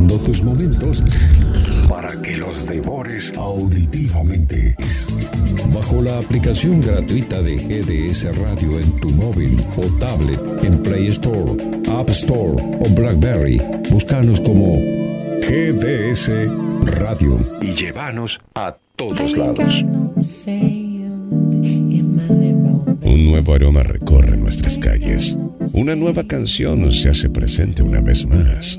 tus 0.00 0.42
momentos 0.42 1.02
para 1.88 2.08
que 2.22 2.36
los 2.36 2.66
devores 2.66 3.32
auditivamente. 3.36 4.74
Bajo 5.74 6.00
la 6.00 6.18
aplicación 6.18 6.80
gratuita 6.80 7.42
de 7.42 7.56
GDS 7.56 8.36
Radio 8.38 8.80
en 8.80 8.90
tu 8.96 9.10
móvil 9.10 9.56
o 9.76 9.82
tablet 9.98 10.40
en 10.64 10.82
Play 10.82 11.08
Store, 11.08 11.52
App 11.88 12.08
Store 12.10 12.62
o 12.80 12.88
Blackberry, 12.94 13.60
búscanos 13.90 14.40
como 14.40 14.76
GDS 15.40 16.30
Radio 16.98 17.38
y 17.60 17.72
llévanos 17.72 18.40
a 18.54 18.74
todos 18.96 19.36
lados. 19.36 19.84
Un 23.02 23.26
nuevo 23.26 23.54
aroma 23.54 23.82
recorre 23.82 24.36
nuestras 24.38 24.78
calles. 24.78 25.36
Una 25.74 25.94
nueva 25.94 26.26
canción 26.26 26.90
se 26.92 27.10
hace 27.10 27.28
presente 27.28 27.82
una 27.82 28.00
vez 28.00 28.26
más. 28.26 28.78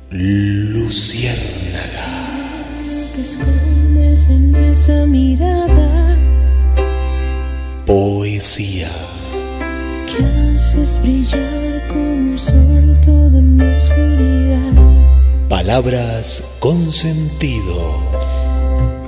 Luciérnagas. 0.10 1.42
en 4.30 4.56
esa 4.56 5.06
mirada 5.06 6.18
Poesía, 7.86 8.90
que 10.08 10.24
haces 10.56 11.02
brillar 11.02 11.88
como 11.90 12.04
un 12.04 12.38
sol 12.38 12.98
toda 13.02 13.42
mi 13.42 13.66
oscuridad. 13.66 15.48
palabras 15.50 16.56
con 16.60 16.92
sentido. 16.92 18.00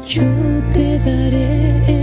Yo 0.05 0.23
te 0.73 1.00
daré 1.00 2.02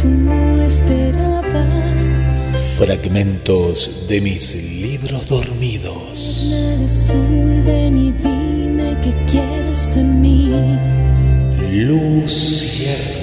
tú 0.00 0.08
no 0.08 0.62
esperabas. 0.62 2.54
Fragmentos 2.78 4.06
de 4.08 4.20
mis 4.20 4.54
libros 4.54 5.28
dormidos. 5.28 6.52
Azul, 6.84 7.62
ven 7.64 7.96
y 7.96 8.12
dime 8.12 8.96
qué 9.02 9.12
quieres 9.30 9.94
de 9.94 10.04
mí. 10.04 10.50
Luciérnagas. 11.72 13.14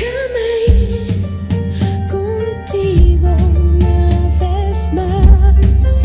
Déjame 0.00 0.48
ir 0.68 2.08
contigo 2.08 3.30
una 3.56 4.08
vez 4.40 4.92
más. 4.92 6.02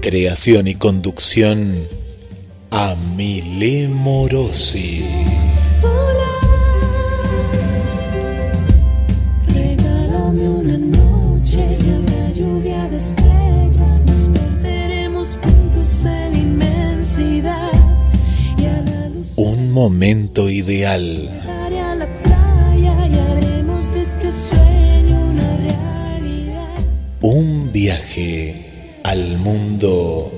Creación 0.00 0.66
y 0.66 0.74
conducción. 0.74 1.86
Amile 2.70 3.88
Morosi. 3.88 5.04
Una 25.12 25.56
realidad. 25.56 26.78
Un 27.20 27.70
viaje 27.70 29.00
al 29.04 29.38
mundo 29.38 30.32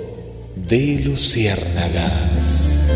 de 0.68 1.00
Luciérnagas. 1.04 2.92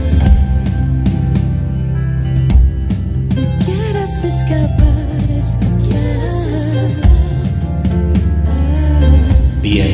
No 3.34 3.58
quieras 3.64 4.24
escapar, 4.24 5.06
es 5.36 5.56
que 5.56 5.68
quieras 5.88 6.46
escapar. 6.46 7.10
Bienvenidas. 9.62 9.93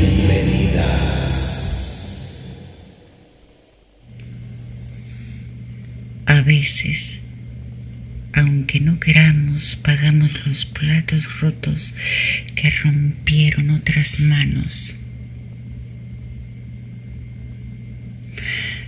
Pagamos 9.82 10.46
los 10.46 10.66
platos 10.66 11.40
rotos 11.40 11.94
que 12.54 12.70
rompieron 12.70 13.70
otras 13.70 14.20
manos. 14.20 14.94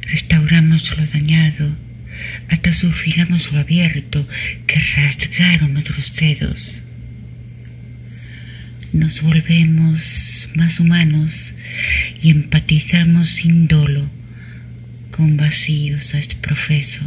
Restauramos 0.02 0.96
lo 0.96 1.06
dañado, 1.06 1.76
hasta 2.48 2.72
sufragamos 2.72 3.52
lo 3.52 3.60
abierto 3.60 4.26
que 4.66 4.80
rasgaron 4.96 5.76
otros 5.76 6.14
dedos. 6.16 6.80
Nos 8.92 9.22
volvemos 9.22 10.48
más 10.54 10.80
humanos 10.80 11.54
y 12.22 12.30
empatizamos 12.30 13.30
sin 13.30 13.68
dolo 13.68 14.10
con 15.10 15.36
vacíos 15.36 16.14
a 16.14 16.18
este 16.18 16.36
profeso. 16.36 17.02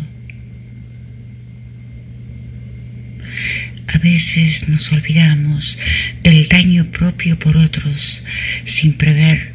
A 3.88 3.98
veces 3.98 4.68
nos 4.68 4.92
olvidamos 4.92 5.78
del 6.24 6.48
daño 6.48 6.86
propio 6.92 7.38
por 7.38 7.58
otros 7.58 8.24
sin 8.66 8.94
prever 8.94 9.54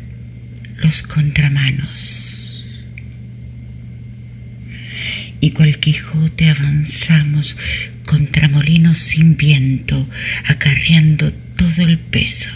los 0.79 1.03
contramanos. 1.03 2.67
Y 5.41 5.51
cual 5.51 5.79
Quijote 5.79 6.51
avanzamos 6.51 7.57
contra 8.07 8.49
molinos 8.49 8.99
sin 8.99 9.37
viento, 9.37 10.09
acarreando 10.47 11.33
todo 11.33 11.83
el 11.83 11.99
peso. 11.99 12.51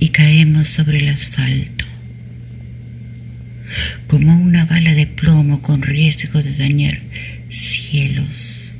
Y 0.00 0.10
caemos 0.10 0.68
sobre 0.68 0.98
el 0.98 1.08
asfalto 1.08 1.84
como 4.06 4.34
una 4.34 4.64
bala 4.64 4.94
de 4.94 5.06
plomo 5.06 5.62
con 5.62 5.82
riesgo 5.82 6.42
de 6.42 6.54
dañar 6.54 7.00
cielos. 7.50 8.72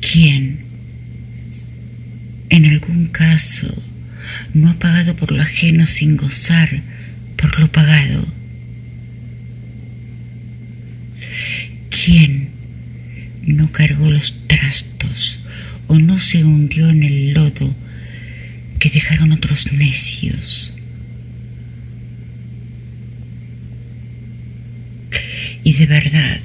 ¿Quién, 0.00 0.60
en 2.48 2.66
algún 2.66 3.06
caso, 3.06 3.82
no 4.54 4.70
ha 4.70 4.74
pagado 4.74 5.14
por 5.16 5.32
lo 5.32 5.42
ajeno 5.42 5.86
sin 5.86 6.16
gozar 6.16 6.82
por 7.36 7.58
lo 7.60 7.70
pagado? 7.70 8.26
¿Quién 11.90 12.50
no 13.42 13.70
cargó 13.72 14.10
los 14.10 14.46
trastos 14.46 15.40
o 15.86 15.98
no 15.98 16.18
se 16.18 16.44
hundió 16.44 16.90
en 16.90 17.02
el 17.02 17.32
lodo 17.34 17.74
que 18.78 18.90
dejaron 18.90 19.32
otros 19.32 19.72
necios? 19.72 20.74
Y 25.62 25.74
de 25.74 25.86
verdad 25.86 26.40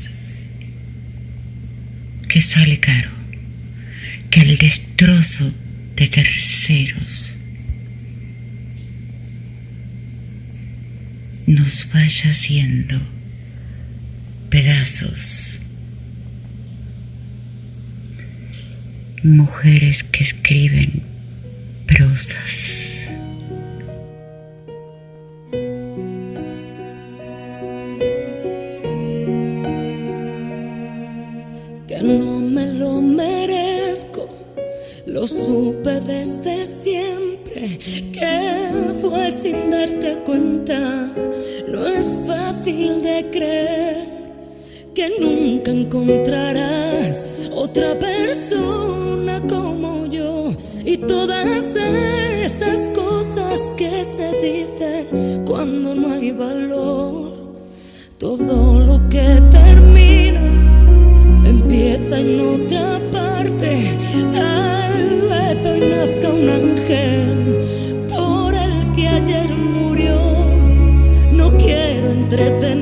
que 2.28 2.42
sale 2.42 2.80
caro 2.80 3.12
que 4.30 4.42
el 4.42 4.58
destrozo 4.58 5.54
de 5.96 6.08
terceros 6.08 7.36
nos 11.48 11.92
vaya 11.94 12.32
haciendo 12.32 13.00
pedazos. 14.50 15.60
Mujeres 19.24 20.04
que 20.04 20.24
escriben 20.24 21.04
prosas. 21.88 22.92
Lo 35.26 35.30
supe 35.30 36.02
desde 36.02 36.68
siempre 36.68 37.80
que 38.12 39.00
fue 39.02 39.32
sin 39.32 39.72
darte 39.72 40.20
cuenta. 40.24 41.12
No 41.68 41.88
es 41.88 42.16
fácil 42.28 43.02
de 43.02 43.32
creer 43.32 44.06
que 44.94 45.10
nunca 45.20 45.72
encontrarás 45.72 47.26
otra 47.56 47.98
persona 47.98 49.42
como 49.50 50.06
yo. 50.06 50.54
Y 50.86 50.98
todas 50.98 51.76
esas 51.76 52.92
cosas 52.92 53.74
que 53.76 54.06
se 54.06 54.32
dicen 54.44 55.44
cuando 55.44 55.96
no 55.96 56.14
hay 56.14 56.34
valor. 56.34 57.34
Todo 58.20 58.80
lo 58.80 59.10
que 59.10 59.42
termina 59.50 60.42
empieza 61.48 62.20
en 62.20 62.42
otra 62.42 63.02
parte. 63.12 63.90
Tal 64.32 65.15
nazca 65.80 66.30
un 66.30 66.50
ángel 66.50 68.06
por 68.10 68.54
el 68.54 68.94
que 68.96 69.08
ayer 69.08 69.50
murió. 69.50 70.20
No 71.32 71.56
quiero 71.58 72.12
entretenerte, 72.12 72.75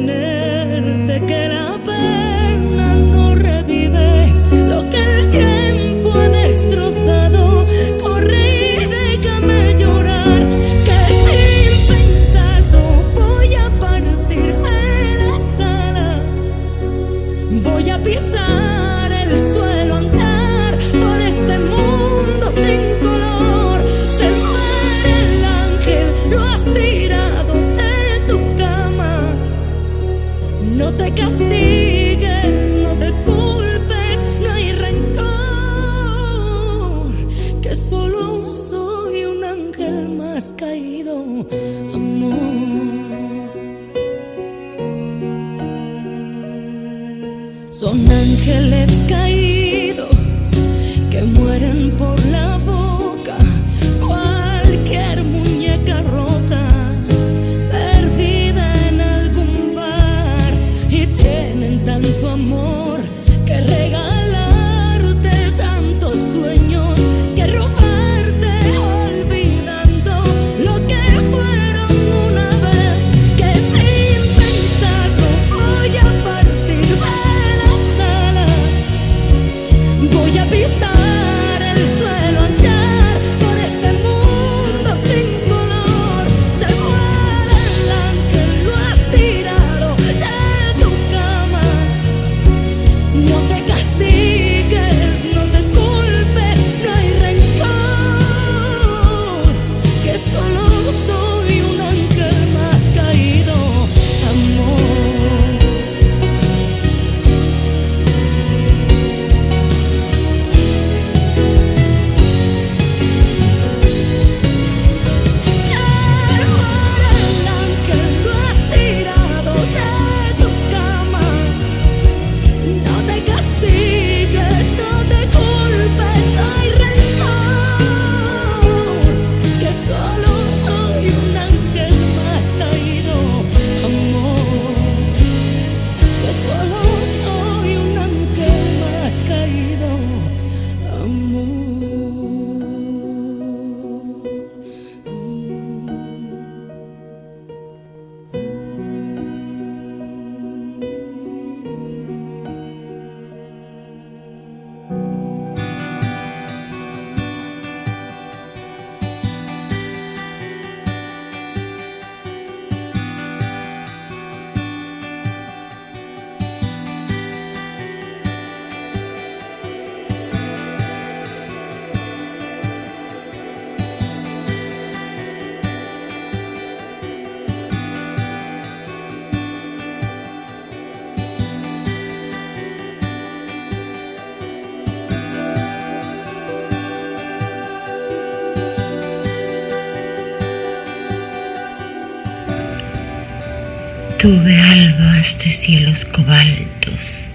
Tuve 194.23 194.57
albas 194.57 195.37
de 195.39 195.51
cielos 195.51 196.05
cobaltos 196.05 197.25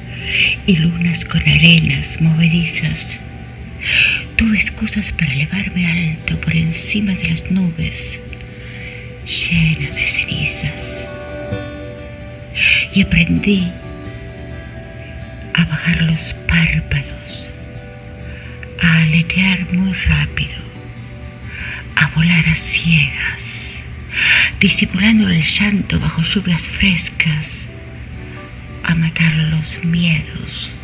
y 0.67 0.77
lunas 0.77 1.27
con 1.27 1.43
arenas 1.43 2.19
movedizas. 2.19 3.19
Tuve 4.37 4.57
excusas 4.57 5.13
para 5.13 5.35
elevarme 5.35 5.87
alto 5.87 6.41
por 6.41 6.57
encima 6.57 7.13
de 7.13 7.29
las 7.29 7.51
nubes, 7.51 8.19
llena 9.27 9.91
de 9.91 10.07
cenizas. 10.07 11.05
Y 12.95 13.03
aprendí 13.03 13.71
disimulando 24.61 25.29
el 25.29 25.43
llanto 25.43 26.01
bajo 26.01 26.23
lluvias 26.23 26.63
frescas, 26.63 27.67
a 28.83 28.95
matar 28.95 29.35
los 29.37 29.85
miedos 29.85 30.75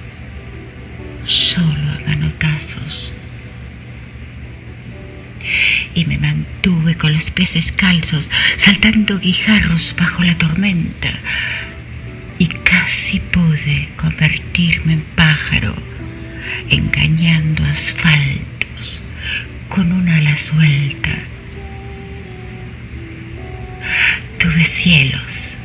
solo 1.23 1.83
a 1.91 2.09
manotazos. 2.09 3.13
Y 5.95 6.05
me 6.07 6.19
mantuve 6.19 6.97
con 6.97 7.13
los 7.13 7.31
pies 7.31 7.55
descalzos, 7.55 8.31
saltando 8.57 9.19
guijarros 9.19 9.95
bajo 9.99 10.23
la 10.23 10.37
tormenta, 10.37 11.13
y 12.39 12.49
casi 12.49 13.21
pude 13.21 13.91
convertirme 13.97 14.95
en 14.95 15.01
pájaro, 15.15 15.75
engañando 16.69 17.65
asfaltos 17.65 19.03
con 19.69 19.93
una 19.93 20.17
ala 20.17 20.37
suelta. 20.37 21.34
Cielos 24.63 25.57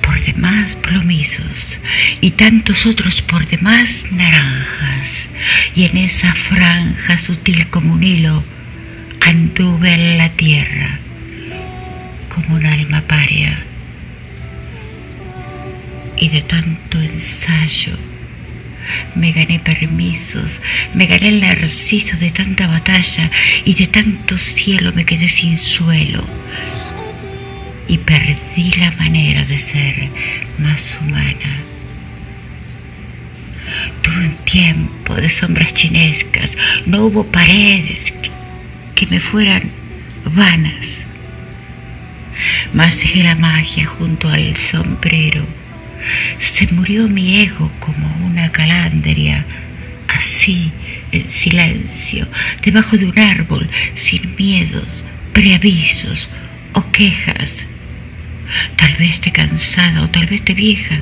por 0.00 0.18
demás 0.20 0.76
plomizos 0.76 1.78
y 2.20 2.30
tantos 2.30 2.86
otros 2.86 3.20
por 3.20 3.46
demás 3.46 4.04
naranjas, 4.12 5.26
y 5.74 5.84
en 5.84 5.96
esa 5.96 6.32
franja 6.32 7.18
sutil 7.18 7.66
como 7.68 7.94
un 7.94 8.04
hilo 8.04 8.44
anduve 9.20 9.92
en 9.92 10.18
la 10.18 10.30
tierra, 10.30 10.98
como 12.34 12.56
un 12.56 12.66
alma 12.66 13.02
paria. 13.02 13.64
Y 16.16 16.28
de 16.28 16.42
tanto 16.42 17.00
ensayo 17.00 17.98
me 19.14 19.32
gané 19.32 19.58
permisos, 19.58 20.60
me 20.94 21.06
gané 21.06 21.28
el 21.28 21.40
narciso 21.40 22.16
de 22.16 22.30
tanta 22.30 22.66
batalla 22.66 23.30
y 23.64 23.74
de 23.74 23.86
tanto 23.86 24.38
cielo 24.38 24.92
me 24.92 25.04
quedé 25.04 25.28
sin 25.28 25.58
suelo 25.58 26.24
y 27.90 27.98
perdí 27.98 28.70
la 28.78 28.92
manera 28.92 29.44
de 29.44 29.58
ser 29.58 30.08
más 30.58 30.96
humana. 31.00 31.58
Tuve 34.00 34.28
un 34.28 34.36
tiempo 34.44 35.16
de 35.16 35.28
sombras 35.28 35.74
chinescas, 35.74 36.56
no 36.86 37.06
hubo 37.06 37.26
paredes 37.26 38.12
que, 38.12 38.30
que 38.94 39.06
me 39.08 39.18
fueran 39.18 39.72
vanas. 40.24 40.86
Mas 42.72 42.96
dejé 42.96 43.24
la 43.24 43.34
magia 43.34 43.86
junto 43.86 44.28
al 44.28 44.56
sombrero. 44.56 45.44
Se 46.38 46.68
murió 46.68 47.08
mi 47.08 47.40
ego 47.40 47.72
como 47.80 48.06
una 48.24 48.52
calandria, 48.52 49.44
así, 50.06 50.70
en 51.10 51.28
silencio, 51.28 52.28
debajo 52.62 52.96
de 52.96 53.06
un 53.06 53.18
árbol, 53.18 53.68
sin 53.96 54.36
miedos, 54.36 55.04
preavisos 55.32 56.30
o 56.72 56.88
quejas. 56.92 57.66
Tal 58.76 58.94
vez 58.94 59.20
de 59.20 59.32
cansada 59.32 60.02
o 60.02 60.08
tal 60.08 60.26
vez 60.26 60.44
de 60.44 60.54
vieja. 60.54 61.00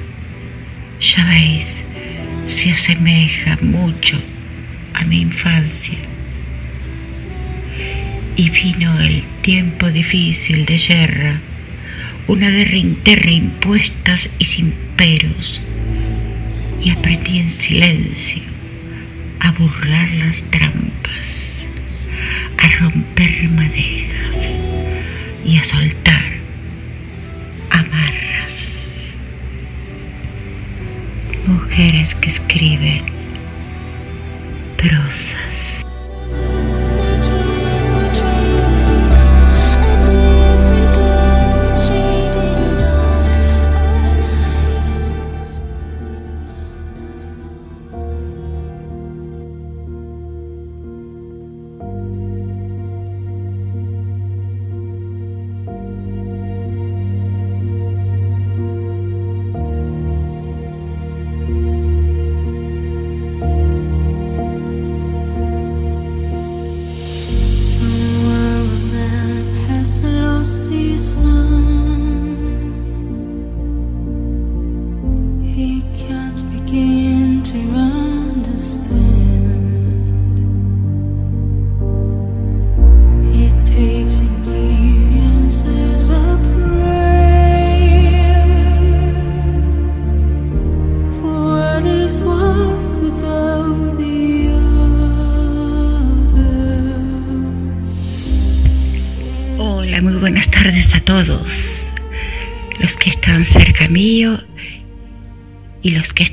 Ya 1.01 1.25
veis, 1.25 1.85
se 2.49 2.73
asemeja 2.73 3.59
mucho 3.61 4.21
a 4.95 5.05
mi 5.05 5.21
infancia. 5.21 5.99
Y 8.37 8.51
vino 8.51 8.99
el 9.01 9.23
tiempo 9.43 9.91
difícil 9.91 10.65
de 10.65 10.79
guerra, 10.79 11.41
una 12.27 12.51
guerra 12.51 12.77
interna 12.77 13.33
impuestas 13.33 14.29
y 14.39 14.45
sin 14.45 14.73
peros. 14.97 15.63
Y 16.83 16.91
aprendí 16.91 17.39
en 17.39 17.51
silencio 17.51 18.43
a 19.41 19.51
burlar 19.53 20.11
las 20.11 20.43
trampas, 20.51 21.65
a 22.63 22.69
romper 22.81 23.49
madejas 23.51 24.37
y 25.45 25.59
a 25.59 25.65
soltar 25.65 26.38
amarras. 27.79 29.13
Mujeres 31.47 32.15
que 32.15 32.29
escriben 32.29 33.05
prosas. 34.77 35.85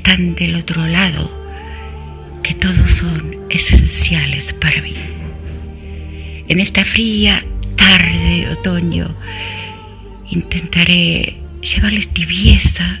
Están 0.06 0.36
del 0.36 0.54
otro 0.54 0.86
lado, 0.86 1.28
que 2.44 2.54
todos 2.54 2.92
son 2.92 3.38
esenciales 3.50 4.52
para 4.52 4.80
mí. 4.80 4.94
En 6.46 6.60
esta 6.60 6.84
fría 6.84 7.44
tarde 7.74 8.46
de 8.46 8.48
otoño 8.50 9.12
intentaré 10.30 11.40
llevarles 11.60 12.08
tibieza 12.10 13.00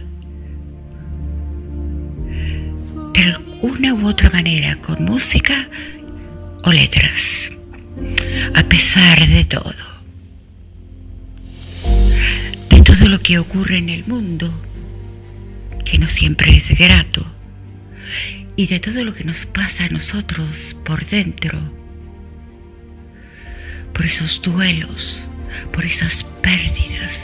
de 3.14 3.22
alguna 3.22 3.94
u 3.94 4.08
otra 4.08 4.28
manera, 4.30 4.74
con 4.80 5.04
música 5.04 5.68
o 6.64 6.72
letras, 6.72 7.50
a 8.52 8.64
pesar 8.64 9.28
de 9.28 9.44
todo 9.44 9.86
de 12.68 12.80
todo 12.80 13.08
lo 13.08 13.20
que 13.20 13.38
ocurre 13.38 13.78
en 13.78 13.90
el 13.90 14.04
mundo, 14.06 14.52
que 15.88 15.98
no 15.98 16.08
siempre 16.08 16.56
es 16.56 16.68
grato, 16.76 17.24
y 18.56 18.66
de 18.66 18.80
todo 18.80 19.04
lo 19.04 19.14
que 19.14 19.24
nos 19.24 19.46
pasa 19.46 19.84
a 19.84 19.88
nosotros 19.88 20.74
por 20.84 21.06
dentro, 21.06 21.58
por 23.92 24.04
esos 24.04 24.42
duelos, 24.42 25.26
por 25.72 25.84
esas 25.84 26.24
pérdidas, 26.42 27.14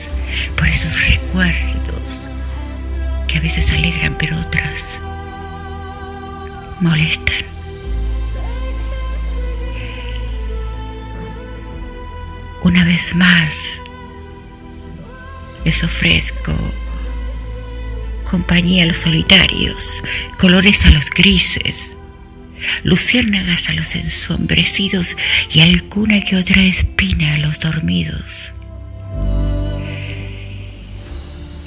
por 0.57 0.69
esos 0.69 0.99
recuerdos 1.01 2.21
que 3.27 3.39
a 3.39 3.41
veces 3.41 3.71
alegran 3.71 4.17
pero 4.19 4.39
otras 4.39 4.81
molestan. 6.81 7.45
Una 12.63 12.85
vez 12.85 13.15
más, 13.17 13.55
les 15.65 15.83
ofrezco 15.83 16.55
compañía 18.33 18.85
a 18.85 18.87
los 18.87 18.97
solitarios, 18.97 20.03
colores 20.39 20.87
a 20.87 20.91
los 20.91 21.11
grises, 21.11 21.95
luciérnagas 22.83 23.69
a 23.69 23.75
los 23.75 23.95
ensombrecidos 23.95 25.19
y 25.51 25.61
alguna 25.61 26.23
que 26.23 26.37
otra 26.37 26.63
espina 26.63 27.35
a 27.35 27.39
los 27.39 27.61
dormidos. 27.61 28.55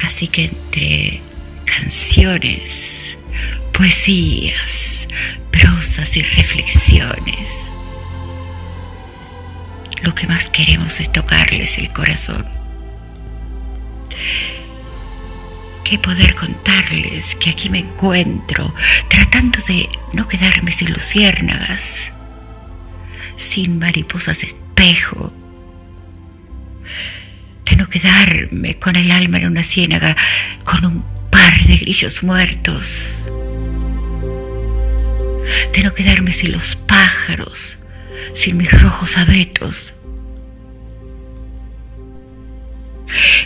Así 0.01 0.27
que 0.27 0.45
entre 0.45 1.22
canciones, 1.65 3.15
poesías, 3.72 5.07
prosas 5.51 6.17
y 6.17 6.24
reflexiones, 6.24 7.69
lo 10.01 10.15
que 10.15 10.25
más 10.25 10.50
queremos 10.50 11.00
es 11.00 11.12
tocarles 11.12 11.77
el 11.77 11.93
corazón 11.93 12.43
qué 15.86 16.00
poder 16.00 16.34
contarles 16.34 17.36
que 17.36 17.51
aquí 17.51 17.70
me 17.70 17.80
encuentro 17.80 18.74
tratando 19.08 19.60
de 19.68 19.88
no 20.13 20.27
quedarme 20.27 20.72
sin 20.72 20.92
luciérnagas, 20.92 22.12
sin 23.38 23.77
mariposas 23.77 24.44
espejo, 24.44 25.32
de 27.70 27.75
no 27.75 27.88
quedarme 27.88 28.80
con 28.80 28.96
el 28.96 29.12
alma 29.12 29.38
en 29.38 29.46
una 29.46 29.63
ciénaga 29.63 30.18
con 30.63 30.86
un 30.86 31.06
par 31.30 31.63
de 31.65 31.77
grillos 31.77 32.24
muertos, 32.24 33.15
de 35.72 35.84
no 35.84 35.94
quedarme 35.94 36.34
sin 36.34 36.51
los 36.51 36.75
pájaros, 36.75 37.77
sin 38.34 38.58
mis 38.58 38.72
rojos 38.82 39.18
abetos, 39.18 39.94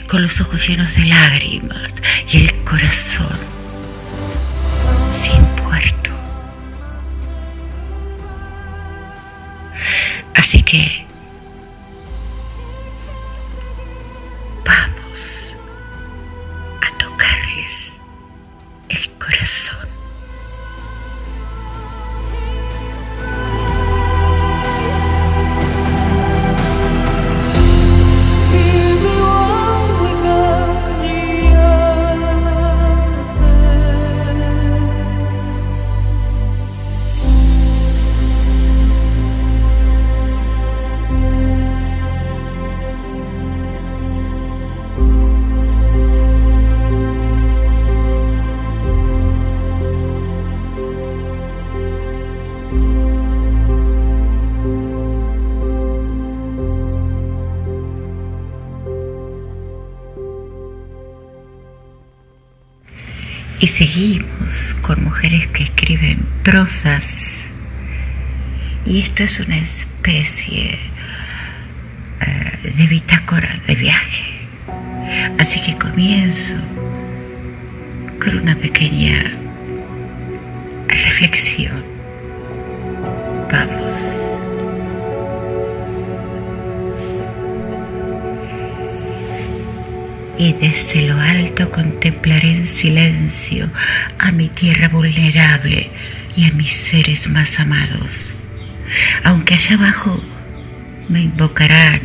con 0.10 0.24
los 0.24 0.42
ojos 0.42 0.68
llenos 0.68 0.96
de 0.96 1.06
lágrimas 1.06 1.94
y 2.28 2.46
el 2.46 2.56
corazón 2.64 3.38
sin 5.22 5.46
puerto. 5.64 6.10
Así 10.34 10.64
que 10.64 11.06
con 64.82 65.04
mujeres 65.04 65.48
que 65.48 65.64
escriben 65.64 66.26
prosas. 66.44 67.46
Y 68.86 69.02
esto 69.02 69.24
es 69.24 69.40
una 69.40 69.58
especie 69.58 70.80
eh, 72.22 72.74
de 72.78 72.88
bitácora 72.88 73.54
de 73.68 73.76
viaje. 73.76 74.48
Así 75.38 75.62
que 75.62 75.78
comienzo 75.78 76.56
con 78.22 78.40
una 78.40 78.56
pequeña 78.56 79.34
reflexión. 80.88 81.84
Vamos. 83.52 84.19
Y 90.40 90.54
desde 90.54 91.02
lo 91.02 91.20
alto 91.20 91.70
contemplaré 91.70 92.56
en 92.56 92.66
silencio 92.66 93.70
a 94.18 94.32
mi 94.32 94.48
tierra 94.48 94.88
vulnerable 94.88 95.92
y 96.38 96.46
a 96.46 96.52
mis 96.54 96.74
seres 96.74 97.30
más 97.30 97.60
amados. 97.60 98.34
Aunque 99.26 99.56
allá 99.56 99.76
abajo 99.76 100.24
me 101.10 101.20
invocarán 101.20 102.00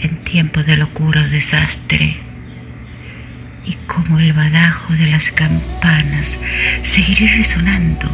en 0.00 0.16
tiempos 0.18 0.66
de 0.66 0.76
locura 0.76 1.22
o 1.22 1.28
desastre. 1.28 2.18
Y 3.64 3.72
como 3.86 4.18
el 4.18 4.34
badajo 4.34 4.92
de 4.92 5.06
las 5.06 5.30
campanas 5.30 6.38
seguiré 6.84 7.34
resonando 7.38 8.10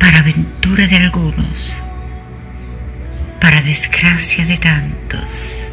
para 0.00 0.18
aventura 0.18 0.88
de 0.88 0.96
algunos, 0.96 1.80
para 3.40 3.62
desgracia 3.62 4.44
de 4.44 4.56
tantos 4.56 5.70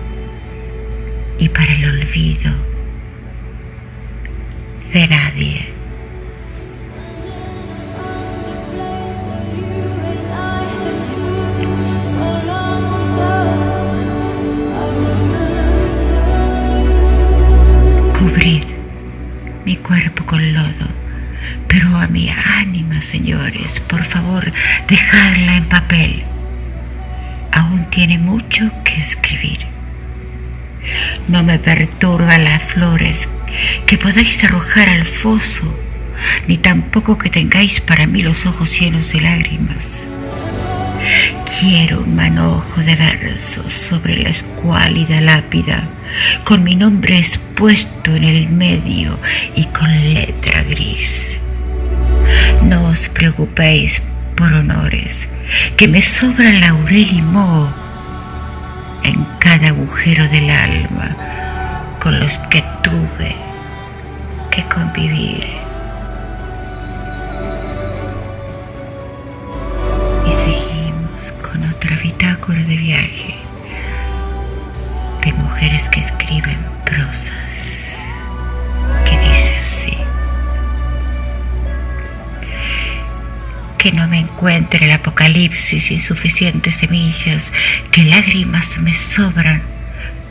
y 1.44 1.50
para 1.50 1.74
el 1.74 1.84
olvido 1.84 2.54
de 4.94 5.08
nadie. 5.10 5.68
Cubrid 18.18 18.64
mi 19.66 19.76
cuerpo 19.76 20.26
con 20.26 20.54
lodo, 20.54 20.64
pero 21.68 21.98
a 21.98 22.08
mi 22.08 22.30
ánima, 22.30 23.02
señores, 23.02 23.82
por 23.82 24.06
favor, 24.06 24.50
dejadla 24.88 25.58
en 25.58 25.66
papel. 25.66 26.24
Aún 27.52 27.90
tiene 27.90 28.18
mucho 28.18 28.72
que 28.86 28.96
escribir. 28.96 29.73
No 31.28 31.44
me 31.44 31.60
perturban 31.60 32.44
las 32.44 32.64
flores 32.64 33.30
que 33.86 33.98
podáis 33.98 34.44
arrojar 34.44 34.90
al 34.90 35.06
foso, 35.06 35.78
ni 36.48 36.58
tampoco 36.58 37.18
que 37.18 37.30
tengáis 37.30 37.82
para 37.82 38.06
mí 38.06 38.22
los 38.22 38.46
ojos 38.46 38.80
llenos 38.80 39.12
de 39.12 39.22
lágrimas. 39.22 40.04
Quiero 41.60 42.02
un 42.02 42.16
manojo 42.16 42.82
de 42.82 42.96
versos 42.96 43.72
sobre 43.72 44.18
la 44.18 44.30
escuálida 44.30 45.22
lápida, 45.22 45.88
con 46.44 46.64
mi 46.64 46.76
nombre 46.76 47.18
expuesto 47.18 48.16
en 48.16 48.24
el 48.24 48.50
medio 48.50 49.20
y 49.56 49.66
con 49.66 50.14
letra 50.14 50.64
gris. 50.64 51.38
No 52.64 52.88
os 52.90 53.10
preocupéis 53.10 54.02
por 54.36 54.54
honores, 54.54 55.28
que 55.78 55.88
me 55.88 56.02
sobra 56.02 56.52
laurel 56.54 57.14
y 57.14 57.22
moho 57.22 57.83
en 59.04 59.26
cada 59.40 59.70
agujero 59.70 60.28
del 60.28 60.50
alma 60.50 61.16
con 62.00 62.20
los 62.20 62.38
que 62.50 62.64
tuve 62.82 63.36
que 64.52 64.64
convivir. 64.64 65.48
Y 70.28 70.32
seguimos 70.32 71.32
con 71.42 71.64
otra 71.70 71.96
bitácora 71.98 72.60
de 72.60 72.76
viaje 72.76 73.36
de 75.24 75.34
mujeres 75.34 75.88
que 75.90 76.02
escriben 76.02 76.60
prosas 76.86 77.34
que 79.06 79.18
que 83.84 83.92
no 83.92 84.08
me 84.08 84.20
encuentre 84.20 84.86
el 84.86 84.94
apocalipsis 84.94 85.88
sin 85.88 86.00
suficientes 86.00 86.76
semillas, 86.76 87.52
que 87.92 88.06
lágrimas 88.06 88.78
me 88.78 88.94
sobran 88.94 89.62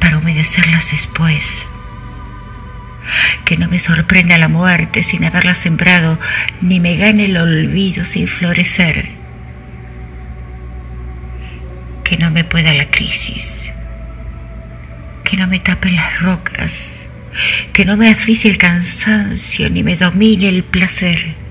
para 0.00 0.16
humedecerlas 0.16 0.90
después. 0.90 1.46
Que 3.44 3.58
no 3.58 3.68
me 3.68 3.78
sorprenda 3.78 4.38
la 4.38 4.48
muerte 4.48 5.02
sin 5.02 5.26
haberla 5.26 5.54
sembrado, 5.54 6.18
ni 6.62 6.80
me 6.80 6.96
gane 6.96 7.26
el 7.26 7.36
olvido 7.36 8.06
sin 8.06 8.26
florecer. 8.26 9.10
Que 12.04 12.16
no 12.16 12.30
me 12.30 12.44
pueda 12.44 12.72
la 12.72 12.90
crisis, 12.90 13.70
que 15.24 15.36
no 15.36 15.46
me 15.46 15.60
tape 15.60 15.90
las 15.90 16.20
rocas, 16.22 17.02
que 17.74 17.84
no 17.84 17.98
me 17.98 18.08
asfixie 18.08 18.50
el 18.50 18.56
cansancio 18.56 19.68
ni 19.68 19.82
me 19.82 19.96
domine 19.96 20.48
el 20.48 20.64
placer 20.64 21.41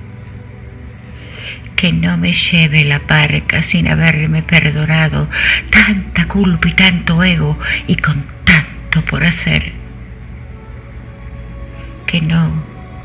que 1.82 1.92
no 1.92 2.16
me 2.16 2.32
lleve 2.32 2.86
la 2.86 3.00
parca 3.00 3.64
sin 3.64 3.88
haberme 3.88 4.44
perdonado 4.44 5.28
tanta 5.72 6.28
culpa 6.28 6.70
y 6.70 6.74
tanto 6.74 7.24
ego 7.24 7.58
y 7.88 7.96
con 7.96 8.24
tanto 8.44 9.04
por 9.04 9.24
hacer. 9.24 9.72
Que 12.06 12.22
no 12.22 12.52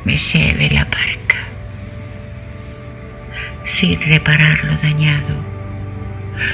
me 0.04 0.18
lleve 0.18 0.68
la 0.68 0.84
parca 0.84 1.38
sin 3.64 3.98
reparar 3.98 4.62
lo 4.64 4.76
dañado. 4.76 5.34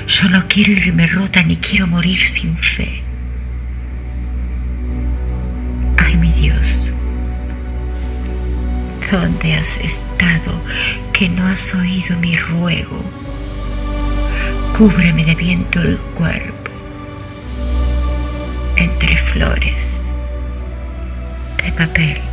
Yo 0.07 0.29
no 0.29 0.47
quiero 0.47 0.71
irme 0.71 1.09
rota 1.09 1.43
ni 1.43 1.57
quiero 1.57 1.89
morir 1.89 2.21
sin 2.21 2.57
fe. 2.57 3.03
Ay, 5.99 6.15
mi 6.15 6.31
Dios, 6.31 6.92
¿dónde 9.13 9.53
has 9.53 9.77
estado 9.77 10.53
que 11.13 11.29
no 11.29 11.47
has 11.47 11.75
oído 11.75 12.17
mi 12.17 12.35
ruego? 12.35 12.99
Cúbreme 14.77 15.27
de 15.27 15.35
viento 15.35 15.83
el 15.83 15.99
cuerpo 16.17 16.71
entre 18.77 19.15
flores 19.19 20.11
de 21.63 21.73
papel. 21.73 22.32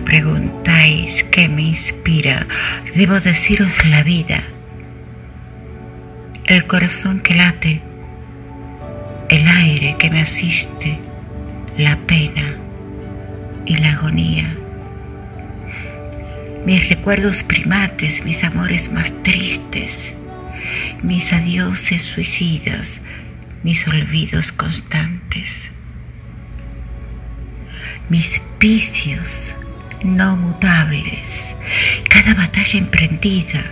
Preguntáis 0.00 1.24
qué 1.24 1.48
me 1.48 1.62
inspira, 1.62 2.46
debo 2.94 3.20
deciros 3.20 3.84
la 3.86 4.02
vida, 4.02 4.42
el 6.46 6.66
corazón 6.66 7.20
que 7.20 7.34
late, 7.34 7.82
el 9.28 9.46
aire 9.48 9.96
que 9.98 10.10
me 10.10 10.20
asiste, 10.20 10.98
la 11.76 11.96
pena 11.96 12.56
y 13.64 13.76
la 13.76 13.92
agonía. 13.92 14.56
Mis 16.64 16.88
recuerdos 16.88 17.42
primates, 17.42 18.24
mis 18.24 18.44
amores 18.44 18.90
más 18.90 19.12
tristes, 19.22 20.14
mis 21.02 21.32
adioses 21.32 22.02
suicidas, 22.02 23.00
mis 23.62 23.86
olvidos 23.86 24.52
constantes 24.52 25.70
mis 28.08 28.40
vicios 28.60 29.54
no 30.06 30.36
mutables, 30.36 31.54
cada 32.08 32.34
batalla 32.34 32.78
emprendida, 32.78 33.64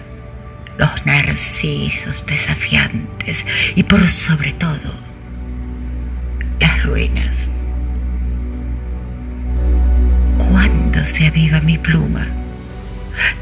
los 0.76 1.06
narcisos 1.06 2.26
desafiantes 2.26 3.46
y 3.76 3.84
por 3.84 4.06
sobre 4.08 4.52
todo 4.52 4.92
las 6.58 6.84
ruinas. 6.84 7.38
¿Cuándo 10.38 11.04
se 11.06 11.26
aviva 11.28 11.60
mi 11.60 11.78
pluma? 11.78 12.26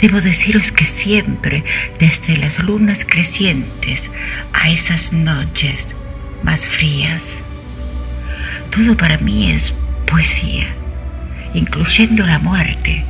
Debo 0.00 0.20
deciros 0.20 0.70
que 0.70 0.84
siempre, 0.84 1.64
desde 1.98 2.36
las 2.36 2.58
lunas 2.58 3.06
crecientes 3.06 4.10
a 4.52 4.68
esas 4.68 5.14
noches 5.14 5.86
más 6.42 6.66
frías, 6.66 7.36
todo 8.70 8.96
para 8.96 9.16
mí 9.16 9.50
es 9.50 9.72
poesía 10.06 10.81
incluyendo 11.54 12.26
la 12.26 12.38
muerte. 12.38 13.04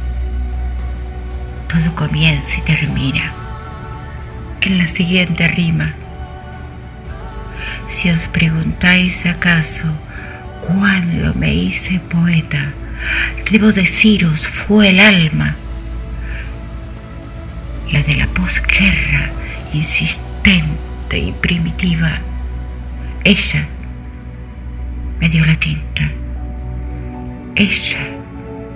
Todo 1.69 1.95
comienza 1.95 2.59
y 2.59 2.63
termina 2.63 3.33
en 4.61 4.79
la 4.79 4.87
siguiente 4.87 5.49
rima. 5.49 5.95
Si 7.89 8.11
os 8.11 8.29
preguntáis 8.29 9.27
acaso 9.27 9.85
cuándo 10.61 11.35
me 11.35 11.55
hice 11.55 12.01
poeta, 12.01 12.73
debo 13.51 13.73
deciros 13.73 14.47
fue 14.47 14.91
el 14.91 15.01
alma, 15.01 15.57
la 17.91 18.03
de 18.03 18.17
la 18.17 18.27
posguerra 18.29 19.31
insistente 19.73 21.19
y 21.19 21.33
primitiva. 21.33 22.21
Ella 23.25 23.69
me 25.21 25.29
dio 25.29 25.45
la 25.45 25.57
tinta, 25.57 26.11
ella 27.55 28.22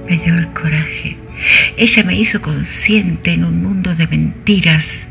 me 0.09 0.17
dio 0.19 0.35
el 0.35 0.49
coraje, 0.49 1.17
ella 1.77 2.03
me 2.05 2.15
hizo 2.15 2.41
consciente 2.41 3.33
en 3.33 3.45
un 3.45 3.63
mundo 3.63 3.95
de 3.95 4.07
mentiras. 4.07 5.07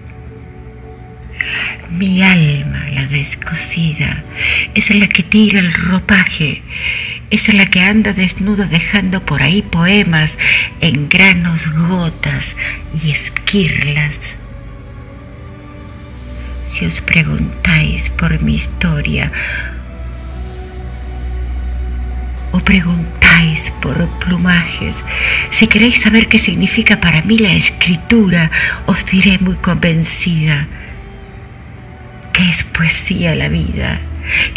Mi 1.91 2.23
alma, 2.23 2.88
la 2.91 3.05
descosida, 3.05 4.23
es 4.73 4.89
la 4.93 5.08
que 5.08 5.23
tira 5.23 5.60
el 5.60 5.73
ropaje, 5.73 6.63
es 7.29 7.53
la 7.53 7.67
que 7.67 7.81
anda 7.81 8.13
desnuda 8.13 8.65
dejando 8.65 9.25
por 9.25 9.43
ahí 9.43 9.62
poemas 9.62 10.38
en 10.81 11.08
granos, 11.10 11.71
gotas 11.73 12.55
y 13.03 13.12
esquirlas. 13.12 14.17
Si 16.65 16.86
os 16.86 16.99
preguntáis 17.01 18.10
por 18.10 18.41
mi 18.41 18.55
historia, 18.55 19.31
preguntáis 22.63 23.71
por 23.81 24.07
plumajes, 24.19 24.95
si 25.51 25.67
queréis 25.67 26.01
saber 26.01 26.27
qué 26.27 26.39
significa 26.39 26.99
para 26.99 27.21
mí 27.23 27.37
la 27.37 27.53
escritura, 27.53 28.51
os 28.85 29.05
diré 29.05 29.37
muy 29.39 29.55
convencida 29.55 30.67
que 32.35 32.49
es 32.49 32.63
poesía 32.63 33.33
la 33.33 33.47
vida, 33.47 33.99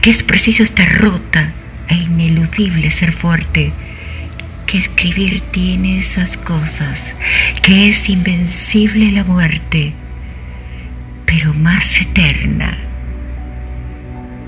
que 0.03 0.11
es 0.11 0.25
preciso 0.25 0.65
estar 0.65 0.93
rota 0.99 1.53
e 1.89 1.95
ineludible 1.95 2.91
ser 2.91 3.13
fuerte, 3.13 3.73
que 4.67 4.79
escribir 4.79 5.43
tiene 5.53 5.99
esas 5.99 6.37
cosas, 6.37 7.15
que 7.63 7.89
es 7.89 8.09
invencible 8.09 9.13
la 9.13 9.23
muerte, 9.23 9.93
pero 11.25 11.55
más 11.55 12.01
eterna 12.01 12.77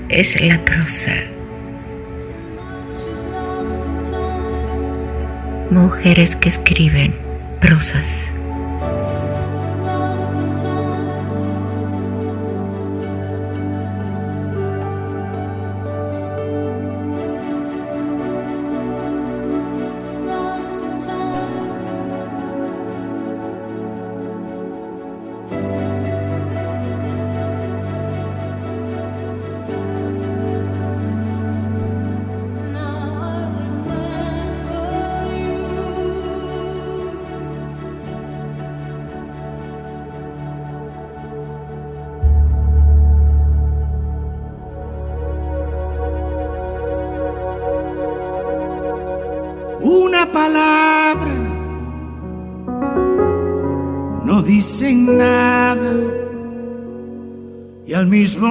es 0.09 0.39
la 0.41 0.63
prosa. 0.65 1.13
Mujeres 5.71 6.35
que 6.35 6.49
escriben 6.49 7.15
prosas. 7.61 8.29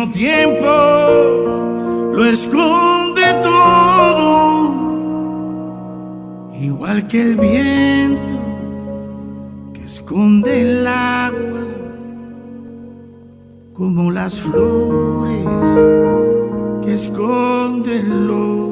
Tiempo 0.08 0.66
lo 2.14 2.24
esconde 2.24 3.22
todo, 3.42 4.74
igual 6.54 7.06
que 7.06 7.20
el 7.20 7.36
viento 7.36 8.32
que 9.74 9.84
esconde 9.84 10.62
el 10.62 10.86
agua, 10.86 11.66
como 13.74 14.10
las 14.10 14.40
flores 14.40 15.46
que 16.82 16.94
esconde 16.94 18.00
el 18.00 18.26
lodo. 18.26 18.70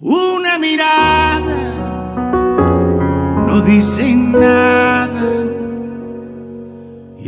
Una 0.00 0.58
mirada 0.58 1.56
no 3.46 3.60
dice 3.60 4.14
nada 4.14 4.73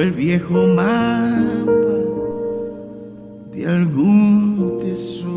el 0.00 0.12
viejo 0.12 0.66
mapa 0.66 1.98
de 3.52 3.66
algún 3.66 4.78
tesoro. 4.80 5.28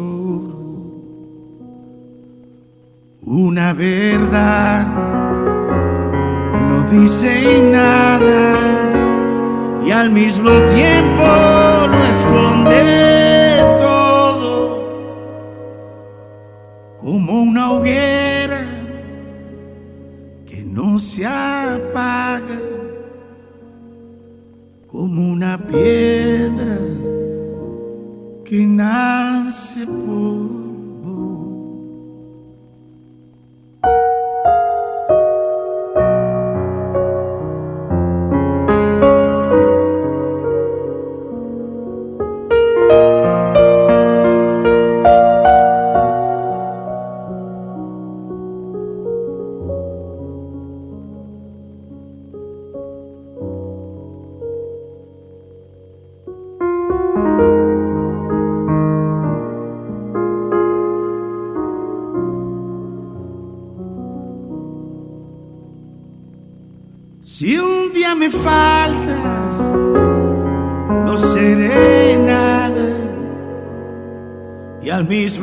Una 3.23 3.73
verdad 3.73 4.85
no 6.69 6.83
dice 6.91 7.71
nada 7.71 8.57
y 9.85 9.91
al 9.91 10.11
mismo 10.11 10.49
tiempo 10.75 11.23
lo 11.87 12.03
esconde 12.05 13.63
todo 13.79 14.51
como 16.99 17.41
una 17.41 17.71
hoguera 17.71 18.65
que 20.45 20.61
no 20.63 20.99
se 20.99 21.25
apaga, 21.25 22.59
como 25.01 25.31
una 25.31 25.57
piedra 25.57 26.77
que 28.45 28.67
nace 28.67 29.83
polvo. 29.87 30.60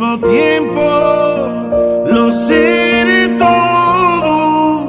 Mismo 0.09 0.29
tiempo 0.29 0.81
lo 2.07 2.33
seré 2.33 3.37
todo. 3.37 4.89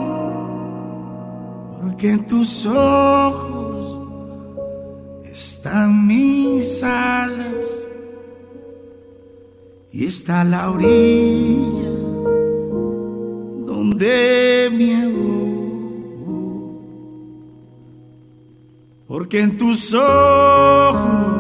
Porque 1.82 2.12
en 2.12 2.26
tus 2.26 2.66
ojos 2.66 4.00
están 5.26 6.08
mis 6.08 6.84
alas. 6.84 7.88
Y 9.92 10.06
está 10.06 10.44
la 10.44 10.72
orilla 10.72 11.90
donde 13.66 14.70
me 14.72 15.10
porque 19.08 19.42
en 19.42 19.58
tus 19.58 19.94
ojos 19.94 21.39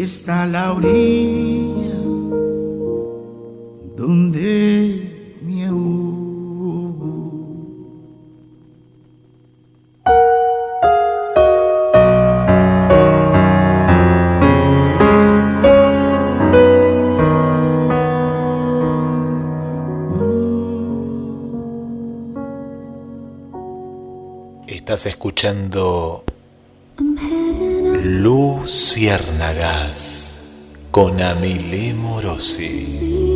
está 0.00 0.46
la 0.46 0.72
orilla 0.72 1.98
donde 3.96 5.38
me 5.42 5.66
ahogo. 5.66 6.12
Estás 24.66 25.06
escuchando 25.06 26.24
Luciérnagas 28.22 30.86
con 30.92 31.20
Amilé 31.20 31.92
Morosi. 31.92 33.31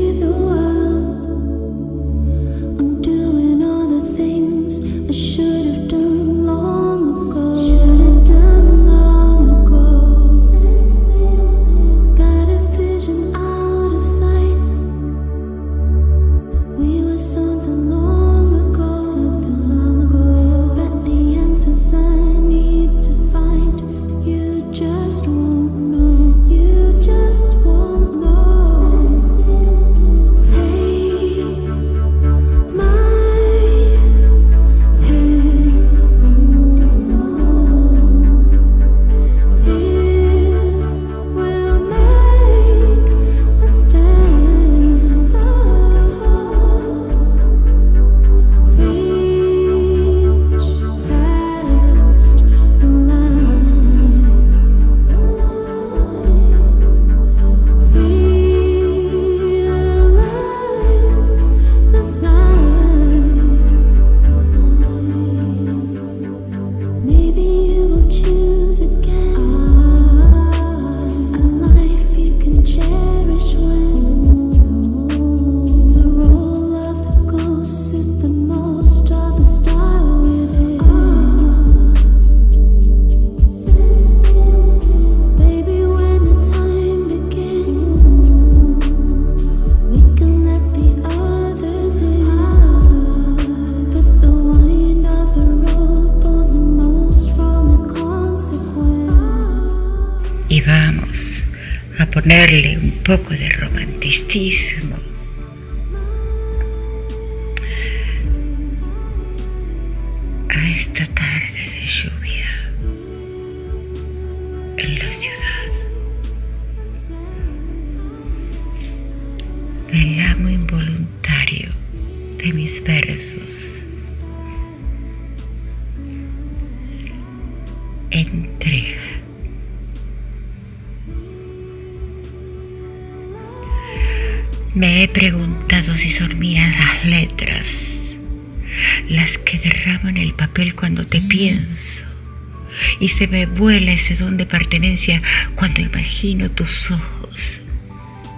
Se 143.16 143.26
me 143.28 143.46
vuela 143.46 143.92
ese 143.92 144.14
don 144.14 144.36
de 144.36 144.44
pertenencia 144.44 145.22
cuando 145.54 145.80
imagino 145.80 146.50
tus 146.50 146.90
ojos 146.90 147.62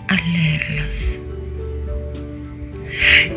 al 0.07 0.33
leerlas. 0.33 1.17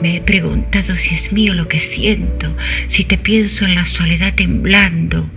Me 0.03 0.17
he 0.17 0.21
preguntado 0.21 0.95
si 0.95 1.15
es 1.15 1.33
mío 1.33 1.55
lo 1.55 1.67
que 1.67 1.79
siento, 1.79 2.55
si 2.89 3.05
te 3.05 3.17
pienso 3.17 3.65
en 3.65 3.73
la 3.73 3.85
soledad 3.85 4.35
temblando, 4.35 5.27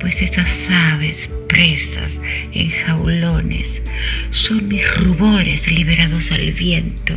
pues 0.00 0.22
esas 0.22 0.68
aves 0.70 1.30
presas 1.48 2.20
en 2.52 2.70
jaulones 2.70 3.82
son 4.30 4.66
mis 4.66 4.92
rubores 4.96 5.70
liberados 5.70 6.32
al 6.32 6.52
viento. 6.52 7.14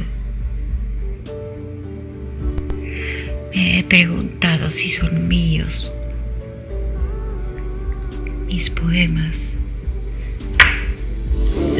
Me 3.55 3.79
he 3.79 3.83
preguntado 3.83 4.69
si 4.69 4.89
son 4.89 5.27
míos 5.27 5.91
mis 8.49 8.69
poemas, 8.69 9.53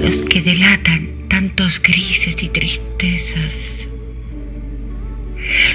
los 0.01 0.21
que 0.23 0.41
delatan 0.41 1.09
tantos 1.27 1.81
grises 1.81 2.41
y 2.41 2.49
tristezas 2.49 3.79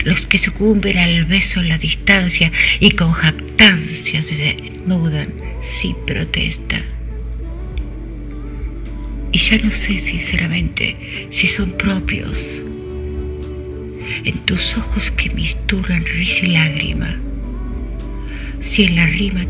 los 0.05 0.27
que 0.27 0.39
sucumben 0.39 0.99
al 0.99 1.25
beso 1.25 1.61
en 1.61 1.69
la 1.69 1.79
distancia 1.79 2.53
y 2.81 2.91
con 2.93 3.13
jactancia 3.13 4.23
se 4.23 4.35
desnudan 4.35 5.29
sin 5.61 5.97
protesta. 6.07 6.83
Y 9.33 9.39
ya 9.39 9.59
no 9.59 9.71
sé 9.71 9.99
sinceramente 9.99 11.29
si 11.31 11.47
son 11.47 11.73
propios. 11.73 12.63
En 14.25 14.39
tus 14.45 14.77
ojos 14.77 15.11
que 15.11 15.31
misturan 15.31 16.05
risa 16.05 16.47
y 16.47 16.51
lágrima, 16.51 17.17
si 18.61 18.85
en 18.85 18.97
la 18.97 19.07
rima 19.07 19.45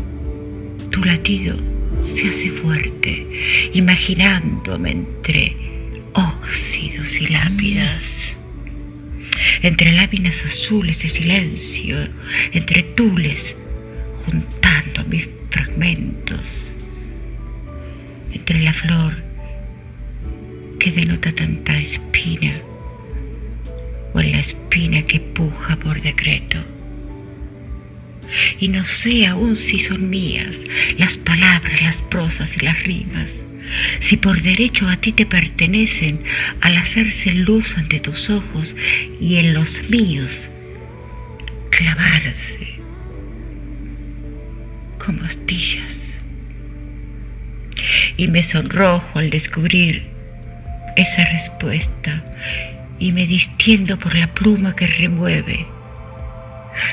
tu 0.95 1.03
latido 1.03 1.57
se 2.03 2.29
hace 2.29 2.49
fuerte, 2.51 3.27
imaginándome 3.73 4.91
entre 4.91 5.53
óxidos 6.13 7.19
y 7.19 7.27
lápidas 7.27 8.01
entre 9.61 9.91
láminas 9.91 10.41
azules 10.45 11.01
de 11.01 11.09
silencio, 11.09 11.97
entre 12.53 12.83
tules, 12.83 13.57
juntando 14.23 15.03
mis 15.09 15.27
fragmentos, 15.49 16.67
entre 18.31 18.61
la 18.61 18.71
flor 18.71 19.17
que 20.79 20.91
denota 20.91 21.33
tanta 21.35 21.77
espina, 21.77 22.61
o 24.13 24.21
en 24.21 24.31
la 24.31 24.39
espina 24.39 25.01
que 25.01 25.19
puja 25.19 25.75
por 25.75 26.01
decreto. 26.01 26.74
Y 28.59 28.67
no 28.69 28.85
sé 28.85 29.25
aún 29.27 29.55
si 29.55 29.79
son 29.79 30.09
mías 30.09 30.61
las 30.97 31.17
palabras, 31.17 31.81
las 31.81 32.01
prosas 32.01 32.55
y 32.57 32.65
las 32.65 32.83
rimas, 32.83 33.43
si 33.99 34.17
por 34.17 34.41
derecho 34.41 34.87
a 34.87 34.97
ti 34.97 35.11
te 35.11 35.25
pertenecen 35.25 36.21
al 36.61 36.77
hacerse 36.77 37.31
luz 37.31 37.77
ante 37.77 37.99
tus 37.99 38.29
ojos 38.29 38.75
y 39.19 39.37
en 39.37 39.53
los 39.53 39.89
míos 39.89 40.49
clavarse 41.69 42.79
como 45.03 45.23
astillas. 45.23 45.93
Y 48.17 48.27
me 48.27 48.43
sonrojo 48.43 49.19
al 49.19 49.29
descubrir 49.29 50.03
esa 50.95 51.25
respuesta 51.25 52.23
y 52.97 53.11
me 53.11 53.27
distiendo 53.27 53.99
por 53.99 54.15
la 54.15 54.33
pluma 54.33 54.75
que 54.75 54.87
remueve 54.87 55.65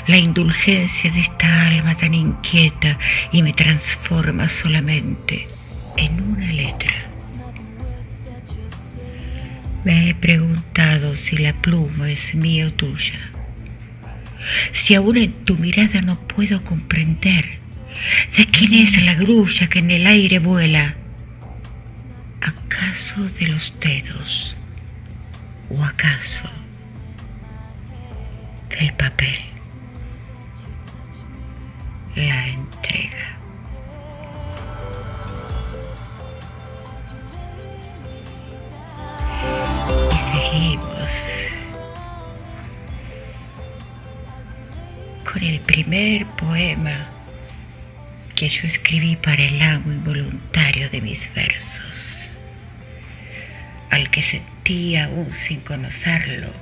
la 0.06 0.16
indulgencia 0.16 1.10
de 1.10 1.20
esta 1.20 1.66
alma 1.66 1.94
tan 1.94 2.14
inquieta 2.14 2.98
y 3.32 3.42
me 3.42 3.52
transforma 3.52 4.48
solamente 4.48 5.48
en 5.96 6.20
una 6.20 6.46
letra. 6.46 6.92
Me 9.84 10.10
he 10.10 10.14
preguntado 10.14 11.16
si 11.16 11.36
la 11.36 11.52
pluma 11.54 12.10
es 12.10 12.34
mía 12.34 12.68
o 12.68 12.72
tuya. 12.72 13.18
Si 14.72 14.94
aún 14.94 15.16
en 15.16 15.32
tu 15.44 15.56
mirada 15.56 16.00
no 16.02 16.18
puedo 16.20 16.62
comprender 16.62 17.58
de 18.36 18.46
quién 18.46 18.74
es 18.74 19.02
la 19.02 19.14
grulla 19.14 19.68
que 19.68 19.80
en 19.80 19.90
el 19.90 20.06
aire 20.06 20.38
vuela. 20.38 20.96
¿Acaso 22.40 23.24
de 23.38 23.48
los 23.48 23.78
dedos? 23.80 24.56
¿O 25.70 25.82
acaso 25.84 26.50
del 28.70 28.92
papel? 28.94 29.51
La 32.14 32.46
entrega. 32.46 33.38
Y 40.11 40.51
seguimos 40.51 41.46
con 45.25 45.42
el 45.42 45.59
primer 45.61 46.27
poema 46.27 47.09
que 48.35 48.51
yo 48.51 48.66
escribí 48.66 49.16
para 49.16 49.42
el 49.42 49.62
amo 49.62 49.90
involuntario 49.90 50.90
de 50.90 51.01
mis 51.01 51.33
versos, 51.33 52.29
al 53.88 54.11
que 54.11 54.20
sentí 54.20 54.96
aún 54.96 55.33
sin 55.33 55.61
conocerlo, 55.61 56.53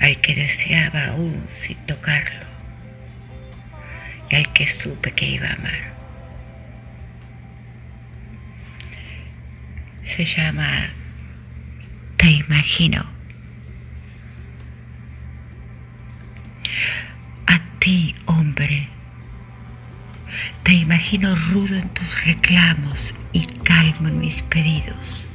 al 0.00 0.20
que 0.20 0.34
deseaba 0.34 1.06
aún 1.06 1.46
sin 1.52 1.76
tocarlo 1.86 2.47
al 4.36 4.52
que 4.52 4.66
supe 4.66 5.12
que 5.12 5.26
iba 5.26 5.48
a 5.48 5.54
amar. 5.54 5.94
Se 10.04 10.24
llama 10.24 10.90
Te 12.16 12.30
imagino. 12.30 13.04
A 17.46 17.60
ti, 17.78 18.14
hombre, 18.26 18.88
te 20.62 20.72
imagino 20.72 21.34
rudo 21.34 21.76
en 21.76 21.88
tus 21.90 22.24
reclamos 22.24 23.14
y 23.32 23.46
calmo 23.46 24.08
en 24.08 24.20
mis 24.20 24.42
pedidos. 24.42 25.28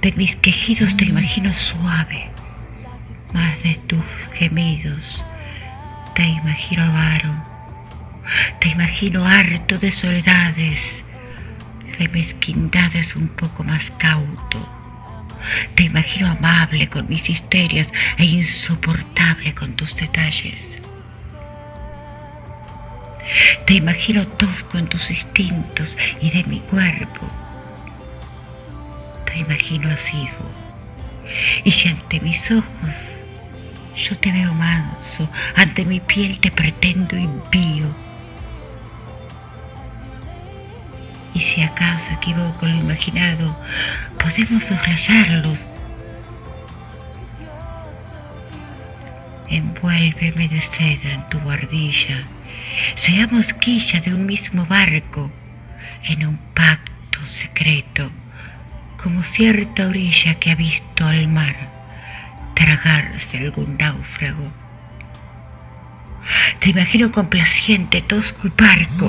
De 0.00 0.12
mis 0.12 0.36
quejidos 0.36 0.96
te 0.96 1.04
imagino 1.04 1.52
suave, 1.52 2.30
más 3.34 3.62
de 3.62 3.74
tus 3.74 4.04
gemidos 4.34 5.24
te 6.18 6.24
imagino 6.24 6.82
avaro. 6.82 7.32
Te 8.58 8.70
imagino 8.70 9.24
harto 9.24 9.78
de 9.78 9.92
soledades, 9.92 11.04
de 11.96 12.08
mezquindades 12.08 13.14
un 13.14 13.28
poco 13.28 13.62
más 13.62 13.92
cauto. 13.98 14.58
Te 15.76 15.84
imagino 15.84 16.28
amable 16.28 16.88
con 16.88 17.08
mis 17.08 17.30
histerias 17.30 17.86
e 18.16 18.24
insoportable 18.24 19.54
con 19.54 19.74
tus 19.74 19.94
detalles. 19.94 20.60
Te 23.64 23.74
imagino 23.74 24.26
tosco 24.26 24.76
en 24.76 24.88
tus 24.88 25.12
instintos 25.12 25.96
y 26.20 26.32
de 26.32 26.42
mi 26.48 26.58
cuerpo. 26.58 27.30
Te 29.24 29.38
imagino 29.38 29.88
asiduo. 29.88 30.50
Y 31.62 31.70
si 31.70 31.88
ante 31.88 32.18
mis 32.18 32.50
ojos 32.50 33.17
yo 33.98 34.16
te 34.16 34.30
veo 34.30 34.54
manso, 34.54 35.28
ante 35.56 35.84
mi 35.84 36.00
piel 36.00 36.38
te 36.38 36.50
pretendo 36.50 37.16
impío. 37.16 37.86
Y 41.34 41.40
si 41.40 41.62
acaso 41.62 42.12
equivoco 42.14 42.66
lo 42.66 42.74
imaginado, 42.74 43.56
podemos 44.18 44.64
soslayarlos. 44.64 45.64
Envuélveme 49.48 50.48
de 50.48 50.60
seda 50.60 51.10
en 51.12 51.28
tu 51.28 51.38
guardilla, 51.40 52.22
seamos 52.96 53.52
quilla 53.54 54.00
de 54.00 54.14
un 54.14 54.26
mismo 54.26 54.66
barco, 54.66 55.30
en 56.04 56.26
un 56.26 56.36
pacto 56.54 57.24
secreto, 57.24 58.10
como 59.02 59.22
cierta 59.24 59.86
orilla 59.86 60.34
que 60.34 60.50
ha 60.50 60.54
visto 60.54 61.06
al 61.06 61.28
mar 61.28 61.77
tragarse 62.58 63.38
algún 63.38 63.76
náufrago. 63.78 64.50
Te 66.58 66.70
imagino 66.70 67.12
complaciente, 67.12 68.02
tosco 68.02 68.48
y 68.48 68.50
parco, 68.50 69.08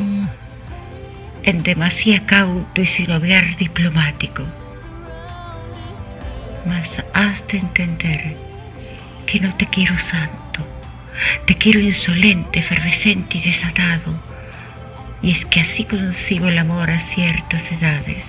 en 1.44 1.64
demasía 1.64 2.28
cauto 2.28 2.82
y 2.82 2.86
sin 2.86 3.12
obviar 3.12 3.58
diplomático. 3.58 4.44
Mas 6.68 7.04
has 7.14 7.48
de 7.48 7.58
entender 7.58 8.38
que 9.26 9.40
no 9.40 9.52
te 9.56 9.66
quiero 9.66 9.98
santo, 9.98 10.60
te 11.48 11.56
quiero 11.56 11.80
insolente, 11.80 12.60
efervescente 12.60 13.40
y 13.40 13.42
desatado, 13.42 14.12
y 15.24 15.32
es 15.32 15.46
que 15.46 15.62
así 15.62 15.86
concibo 15.86 16.48
el 16.50 16.60
amor 16.60 16.92
a 16.92 17.00
ciertas 17.00 17.72
edades 17.72 18.28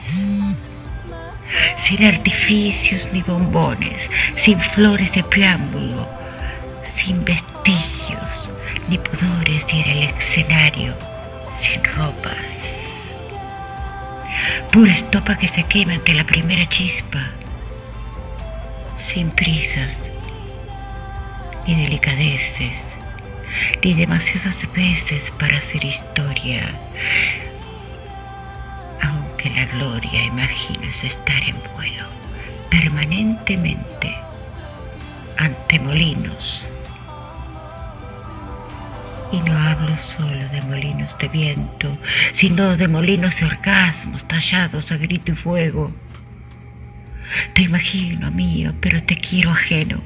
sin 1.82 2.04
artificios 2.04 3.08
ni 3.12 3.22
bombones, 3.22 4.08
sin 4.36 4.60
flores 4.60 5.12
de 5.12 5.24
preámbulo, 5.24 6.08
sin 6.96 7.24
vestigios 7.24 8.50
ni 8.88 8.98
pudores 8.98 9.64
y 9.72 9.80
en 9.80 9.90
el 9.90 10.02
escenario, 10.04 10.94
sin 11.60 11.82
ropas. 11.84 12.60
Pura 14.72 14.92
estopa 14.92 15.36
que 15.36 15.48
se 15.48 15.64
quema 15.64 15.94
ante 15.94 16.14
la 16.14 16.24
primera 16.24 16.68
chispa, 16.68 17.30
sin 18.98 19.30
prisas 19.30 19.98
ni 21.66 21.74
delicadeces, 21.74 22.78
ni 23.82 23.94
demasiadas 23.94 24.56
veces 24.72 25.30
para 25.38 25.58
hacer 25.58 25.84
historia 25.84 26.62
aunque 29.40 29.50
la 29.58 29.66
gloria 29.66 30.24
imaginas 30.24 31.04
estar 31.04 31.42
en 31.42 31.56
vuelo 31.74 32.04
permanentemente 32.68 34.14
ante 35.38 35.78
molinos. 35.78 36.68
Y 39.32 39.38
no 39.40 39.56
hablo 39.56 39.96
solo 39.96 40.48
de 40.50 40.60
molinos 40.62 41.16
de 41.18 41.28
viento, 41.28 41.96
sino 42.32 42.76
de 42.76 42.88
molinos 42.88 43.38
de 43.38 43.46
orgasmos 43.46 44.26
tallados 44.26 44.90
a 44.92 44.96
grito 44.96 45.32
y 45.32 45.36
fuego. 45.36 45.92
Te 47.54 47.62
imagino 47.62 48.30
mío, 48.30 48.74
pero 48.80 49.02
te 49.02 49.16
quiero 49.16 49.50
ajeno, 49.50 50.02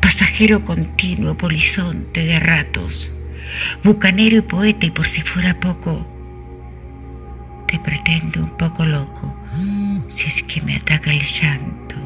pasajero 0.00 0.64
continuo, 0.64 1.36
polizonte 1.36 2.24
de 2.24 2.40
ratos, 2.40 3.12
bucanero 3.84 4.38
y 4.38 4.42
poeta 4.42 4.86
y 4.86 4.90
por 4.90 5.06
si 5.06 5.22
fuera 5.22 5.60
poco, 5.60 6.13
te 7.74 7.80
pretendo 7.80 8.40
un 8.40 8.56
poco 8.56 8.84
loco 8.84 9.34
si 10.08 10.28
es 10.28 10.42
que 10.44 10.60
me 10.60 10.76
ataca 10.76 11.10
el 11.10 11.22
llanto. 11.22 11.96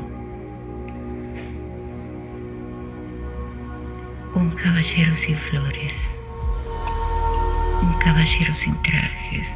Un 4.35 4.51
caballero 4.53 5.15
sin 5.15 5.37
flores, 5.37 5.95
un 7.83 7.93
caballero 7.99 8.55
sin 8.55 8.81
trajes, 8.83 9.49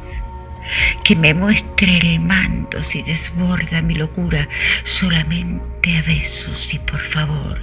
que 1.03 1.15
me 1.15 1.33
muestre 1.33 1.97
el 1.97 2.19
mando 2.19 2.83
si 2.83 3.01
desborda 3.01 3.81
mi 3.81 3.95
locura 3.95 4.47
solamente 4.83 5.97
a 5.97 6.03
besos 6.03 6.71
y 6.73 6.79
por 6.79 7.01
favor, 7.01 7.59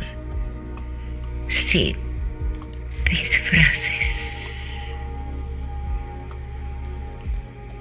sin 1.49 1.97
disfraces. 3.09 4.00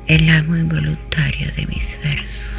El 0.09 0.27
amo 0.27 0.57
involuntario 0.57 1.51
de 1.55 1.67
mis 1.67 1.95
versos. 2.03 2.58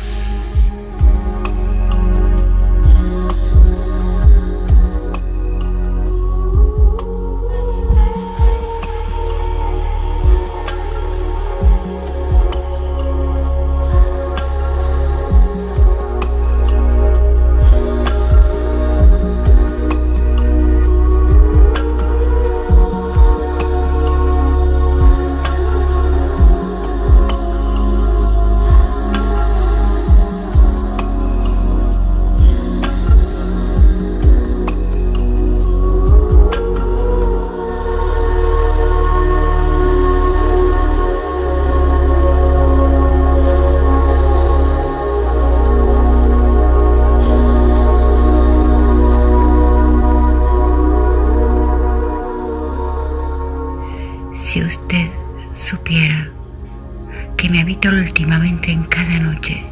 Noche, 59.21 59.63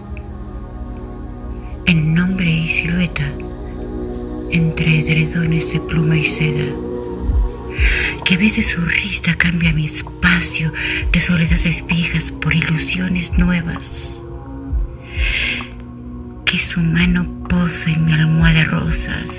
en 1.86 2.14
nombre 2.14 2.50
y 2.50 2.68
silueta, 2.68 3.24
entre 4.50 5.00
edredones 5.00 5.72
de 5.72 5.80
pluma 5.80 6.16
y 6.16 6.24
seda, 6.24 6.72
que 8.24 8.34
a 8.34 8.38
veces 8.38 8.68
su 8.68 8.82
risa 8.82 9.34
cambia 9.34 9.72
mi 9.72 9.86
espacio 9.86 10.72
de 11.12 11.20
soledades 11.20 11.84
viejas 11.86 12.30
por 12.30 12.54
ilusiones 12.54 13.38
nuevas, 13.38 14.14
que 16.44 16.58
su 16.58 16.80
mano 16.80 17.26
posa 17.48 17.90
en 17.90 18.04
mi 18.04 18.12
almohada 18.12 18.58
de 18.58 18.64
rosas 18.64 19.30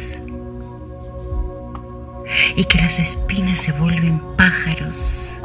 y 2.56 2.66
que 2.66 2.78
las 2.80 2.98
espinas 3.00 3.62
se 3.62 3.72
vuelven 3.74 4.22
pájaros. 4.38 5.39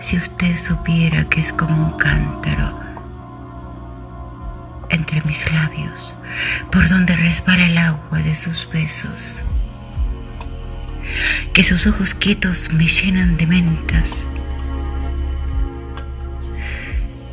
Si 0.00 0.16
usted 0.16 0.56
supiera 0.56 1.28
que 1.28 1.40
es 1.40 1.52
como 1.52 1.86
un 1.86 1.98
cántaro 1.98 2.78
entre 4.90 5.20
mis 5.22 5.50
labios, 5.52 6.14
por 6.70 6.88
donde 6.88 7.16
resbala 7.16 7.66
el 7.66 7.78
agua 7.78 8.18
de 8.18 8.34
sus 8.34 8.68
besos, 8.70 9.42
que 11.52 11.64
sus 11.64 11.86
ojos 11.86 12.14
quietos 12.14 12.72
me 12.72 12.86
llenan 12.86 13.36
de 13.36 13.46
mentas. 13.46 14.08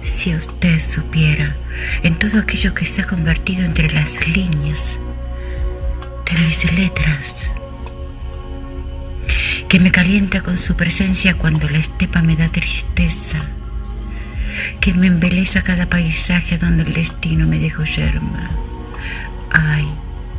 Si 0.03 0.33
usted 0.33 0.79
supiera 0.79 1.55
en 2.03 2.17
todo 2.17 2.39
aquello 2.39 2.73
que 2.73 2.85
se 2.85 3.01
ha 3.01 3.05
convertido 3.05 3.63
entre 3.63 3.91
las 3.91 4.27
líneas 4.27 4.97
de 6.25 6.39
mis 6.39 6.71
letras, 6.73 7.45
que 9.69 9.79
me 9.79 9.91
calienta 9.91 10.41
con 10.41 10.57
su 10.57 10.75
presencia 10.75 11.37
cuando 11.37 11.69
la 11.69 11.79
estepa 11.79 12.21
me 12.21 12.35
da 12.35 12.49
tristeza, 12.49 13.39
que 14.79 14.93
me 14.93 15.07
embeleza 15.07 15.63
cada 15.63 15.87
paisaje 15.87 16.57
donde 16.57 16.83
el 16.83 16.93
destino 16.93 17.47
me 17.47 17.59
dejó 17.59 17.83
yerma. 17.83 18.51
Ay, 19.51 19.87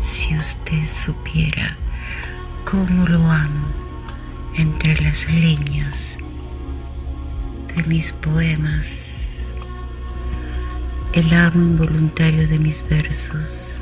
si 0.02 0.36
usted 0.36 0.84
supiera 1.04 1.76
cómo 2.64 3.06
lo 3.06 3.30
amo 3.30 3.68
entre 4.54 5.00
las 5.00 5.28
líneas 5.28 6.14
de 7.74 7.82
mis 7.82 8.12
poemas, 8.12 8.86
el 11.12 11.32
amo 11.34 11.62
involuntario 11.62 12.46
de 12.46 12.58
mis 12.58 12.86
versos. 12.88 13.75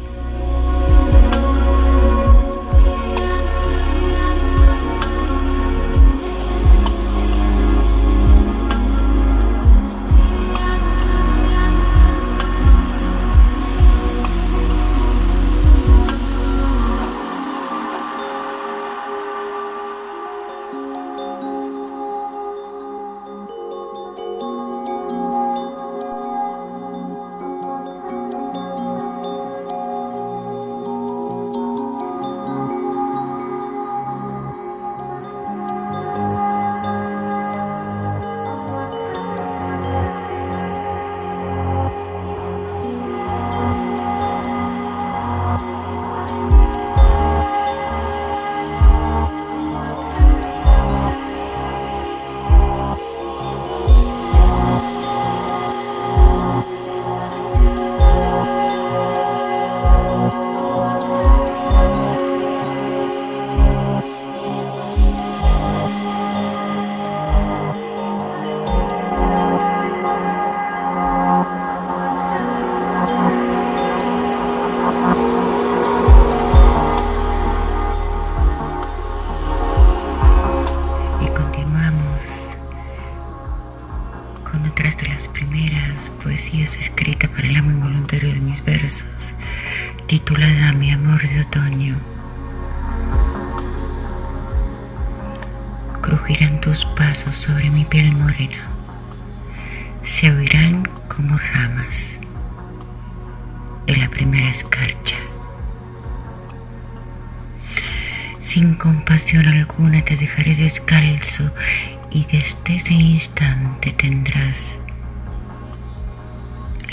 Y 112.15 112.25
desde 112.27 112.77
ese 112.77 112.95
instante 112.95 113.91
tendrás 113.91 114.77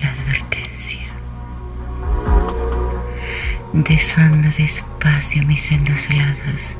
la 0.01 0.09
advertencia. 0.09 0.99
Desanda 3.71 4.49
despacio 4.57 5.43
mis 5.43 5.61
sendas 5.61 6.09
heladas. 6.09 6.75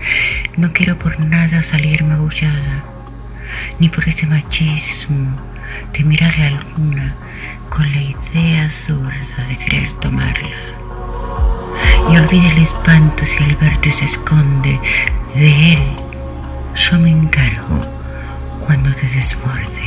No 0.57 0.73
quiero 0.73 0.97
por 0.97 1.19
nada 1.19 1.61
salir 1.61 2.03
magullada, 2.03 2.83
ni 3.79 3.89
por 3.89 4.09
ese 4.09 4.25
machismo 4.25 5.37
de 5.93 6.03
mirarle 6.03 6.47
alguna 6.47 7.13
con 7.69 7.89
la 7.91 8.01
idea 8.01 8.65
absurda 8.65 9.47
de 9.47 9.57
querer 9.57 9.93
tomarla 9.93 10.49
y 12.11 12.17
olvide 12.17 12.49
el 12.49 12.63
espanto 12.63 13.23
si 13.23 13.41
el 13.43 13.55
verte 13.55 13.93
se 13.93 14.05
esconde 14.05 14.79
de 15.35 15.73
él. 15.73 15.83
Yo 16.75 16.99
me 16.99 17.11
encargo 17.11 18.00
cuando 18.71 18.93
te 18.93 19.05
desborde. 19.05 19.83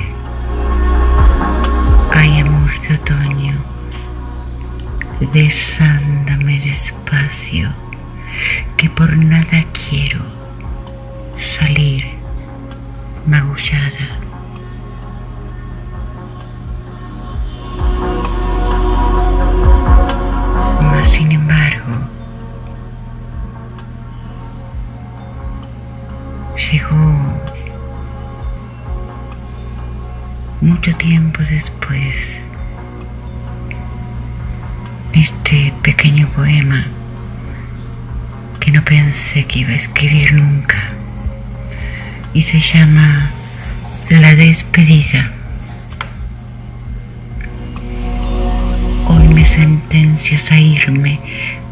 Ay, 2.12 2.41
amor 2.41 2.70
de 2.82 2.95
otoño, 2.97 3.55
desándame 5.32 6.61
despacio, 6.61 7.70
que 8.76 8.91
por 8.91 9.16
nada 9.16 9.64
quiero 9.72 10.20
salir 11.39 12.05
magullada. 13.24 14.24
Mucho 30.85 30.99
tiempo 30.99 31.41
después 31.43 32.47
este 35.14 35.72
pequeño 35.82 36.28
poema 36.28 36.85
que 38.61 38.70
no 38.70 38.85
pensé 38.85 39.47
que 39.47 39.61
iba 39.61 39.70
a 39.70 39.76
escribir 39.76 40.35
nunca 40.35 40.91
y 42.35 42.43
se 42.43 42.61
llama 42.61 43.30
La 44.11 44.35
despedida. 44.35 45.32
Hoy 49.09 49.28
me 49.28 49.47
sentencias 49.47 50.53
a 50.53 50.59
irme 50.59 51.18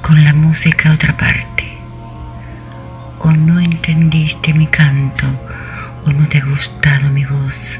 con 0.00 0.24
la 0.24 0.32
música 0.32 0.88
a 0.88 0.94
otra 0.94 1.14
parte. 1.18 1.64
O 3.18 3.30
no 3.30 3.60
entendiste 3.60 4.54
mi 4.54 4.68
canto, 4.68 5.26
o 6.06 6.12
no 6.12 6.26
te 6.28 6.38
ha 6.38 6.44
gustado 6.46 7.10
mi 7.10 7.26
voz. 7.26 7.78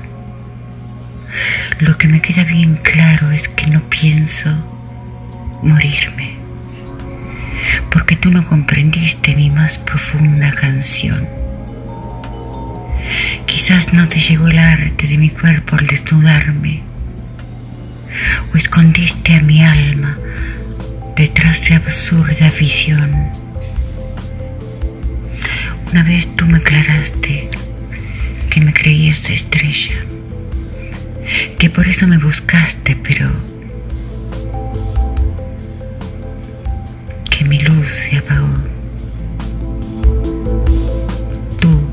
Lo 1.78 1.96
que 1.98 2.08
me 2.08 2.20
queda 2.20 2.44
bien 2.44 2.76
claro 2.76 3.30
es 3.30 3.48
que 3.48 3.66
no 3.66 3.88
pienso 3.88 4.50
morirme, 5.62 6.34
porque 7.90 8.16
tú 8.16 8.30
no 8.30 8.44
comprendiste 8.46 9.34
mi 9.34 9.50
más 9.50 9.78
profunda 9.78 10.50
canción. 10.52 11.28
Quizás 13.46 13.92
no 13.92 14.08
te 14.08 14.20
llegó 14.20 14.48
el 14.48 14.58
arte 14.58 15.06
de 15.06 15.16
mi 15.18 15.30
cuerpo 15.30 15.76
al 15.76 15.86
desnudarme, 15.86 16.82
o 18.52 18.56
escondiste 18.56 19.34
a 19.34 19.40
mi 19.40 19.64
alma 19.64 20.18
detrás 21.16 21.66
de 21.68 21.74
absurda 21.74 22.50
visión. 22.58 23.30
Una 25.90 26.02
vez 26.02 26.34
tú 26.36 26.46
me 26.46 26.58
aclaraste 26.58 27.50
que 28.50 28.60
me 28.60 28.72
creías 28.72 29.28
estrella, 29.30 30.04
que 31.58 31.70
por 31.70 31.88
eso 31.88 32.06
me 32.06 32.18
buscaste, 32.18 32.96
pero 32.96 33.30
que 37.30 37.44
mi 37.44 37.60
luz 37.60 37.88
se 37.88 38.18
apagó. 38.18 38.54
Tú 41.60 41.90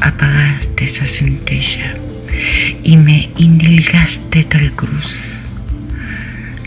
apagaste 0.00 0.84
esa 0.84 1.06
centella 1.06 1.96
y 2.82 2.96
me 2.96 3.30
indilgaste 3.38 4.44
tal 4.44 4.72
cruz, 4.72 5.40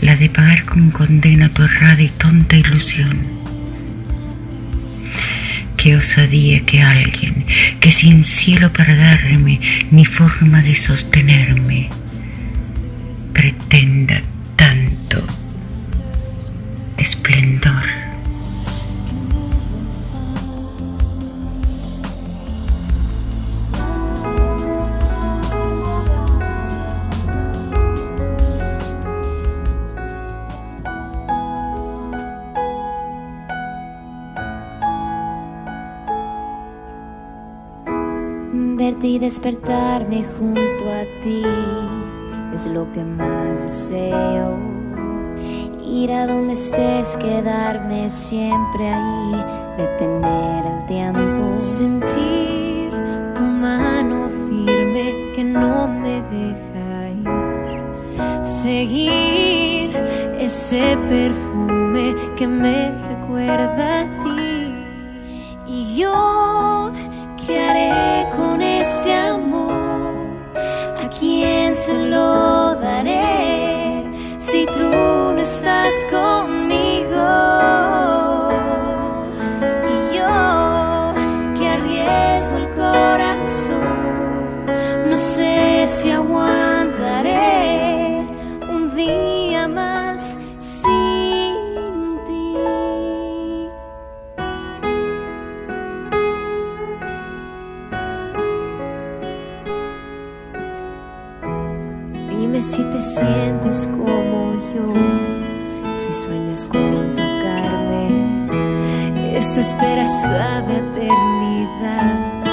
la 0.00 0.16
de 0.16 0.30
pagar 0.30 0.64
con 0.64 0.90
condena 0.90 1.48
tu 1.50 1.62
errada 1.62 2.00
y 2.02 2.08
tonta 2.08 2.56
ilusión. 2.56 3.35
Qué 5.86 5.94
osadía 5.94 6.62
que 6.66 6.82
alguien 6.82 7.46
que 7.78 7.92
sin 7.92 8.24
cielo 8.24 8.72
para 8.72 8.96
darme 8.96 9.60
ni 9.92 10.04
forma 10.04 10.60
de 10.60 10.74
sostenerme 10.74 11.88
pretenda 13.32 14.20
despertarme 39.26 40.24
junto 40.38 40.84
a 40.88 41.02
ti 41.20 41.42
es 42.54 42.68
lo 42.68 42.86
que 42.92 43.02
más 43.02 43.64
deseo. 43.64 44.56
Ir 45.84 46.12
a 46.12 46.28
donde 46.28 46.52
estés, 46.52 47.16
quedarme 47.16 48.08
siempre 48.08 48.88
ahí, 48.88 49.44
detener 49.78 50.64
el 50.64 50.86
tiempo. 50.86 51.58
Sentir 51.58 52.92
tu 53.34 53.42
mano 53.42 54.28
firme 54.46 55.32
que 55.34 55.42
no 55.42 55.88
me 55.88 56.22
deja 56.30 57.08
ir. 57.10 58.44
Seguir 58.44 59.90
ese 60.38 60.96
perfume 61.08 62.14
que 62.36 62.46
me 62.46 62.92
recuerda 63.08 63.95
se 71.86 71.96
lo 71.96 72.74
daré 72.80 74.02
si 74.38 74.66
tú 74.66 74.90
no 74.90 75.38
estás 75.38 75.92
conmigo? 76.10 76.45
Dime 102.38 102.62
si 102.62 102.84
te 102.84 103.00
sientes 103.00 103.88
como 103.90 104.52
yo, 104.74 104.92
si 105.96 106.12
sueñas 106.12 106.64
con 106.66 107.14
tocarme. 107.14 108.08
Esta 109.36 109.60
espera 109.60 110.06
sabe 110.06 110.78
eternidad 110.78 112.44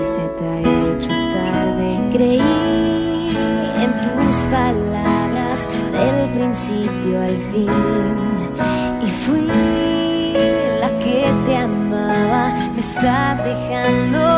y 0.00 0.04
se 0.04 0.20
te 0.36 0.44
ha 0.44 0.58
hecho 0.60 1.08
tarde. 1.08 1.88
Creí 2.12 3.36
en 3.82 3.92
tus 4.02 4.36
palabras 4.46 5.68
del 5.92 6.30
principio 6.30 7.20
al 7.20 7.36
fin 7.50 7.70
y 9.02 9.06
fui 9.06 9.46
la 10.80 10.90
que 10.98 11.32
te 11.46 11.56
amaba. 11.56 12.54
Me 12.74 12.80
estás 12.80 13.44
dejando 13.44 14.31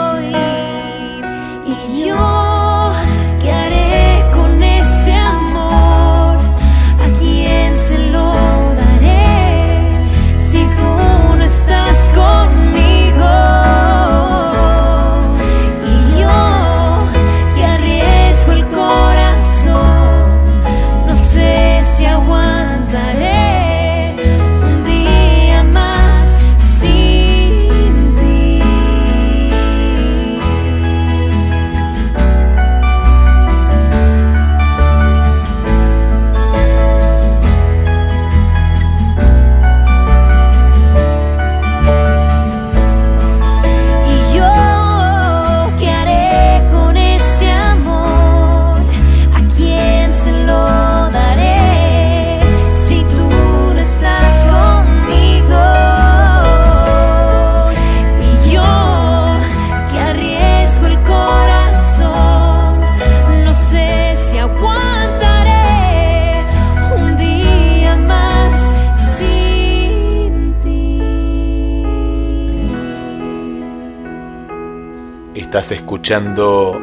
Escuchando 75.71 76.79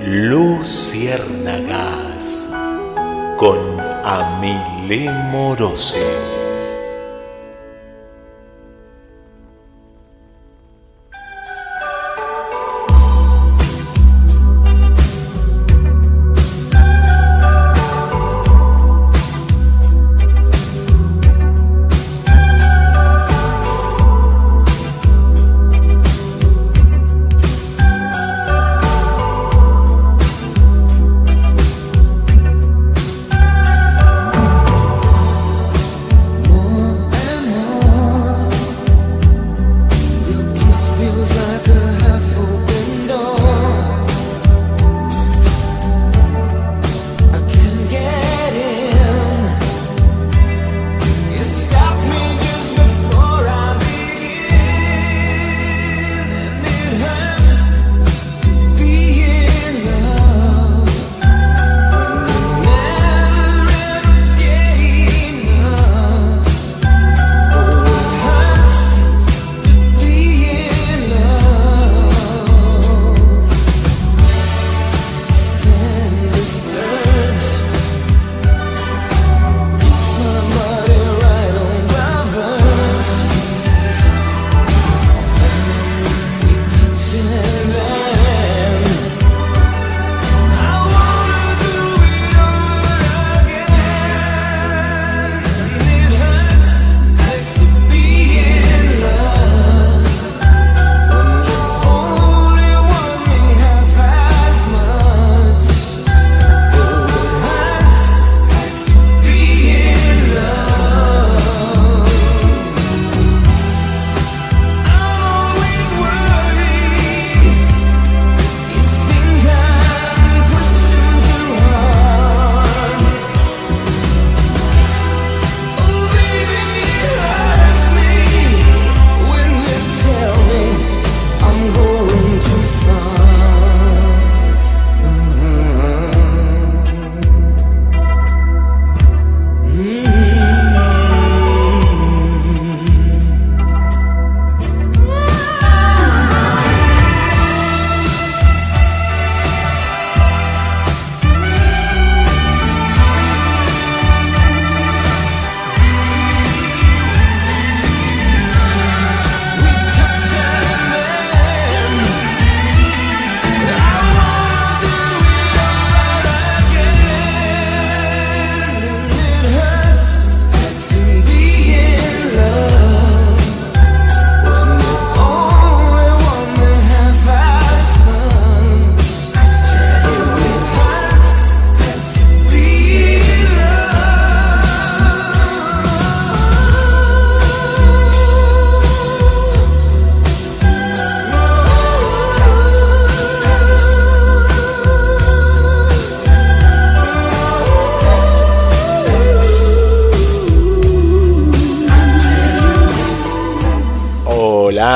Luciérnagas 0.00 2.48
con 3.38 3.58
Amilé 4.04 5.08
Morosi. 5.30 6.33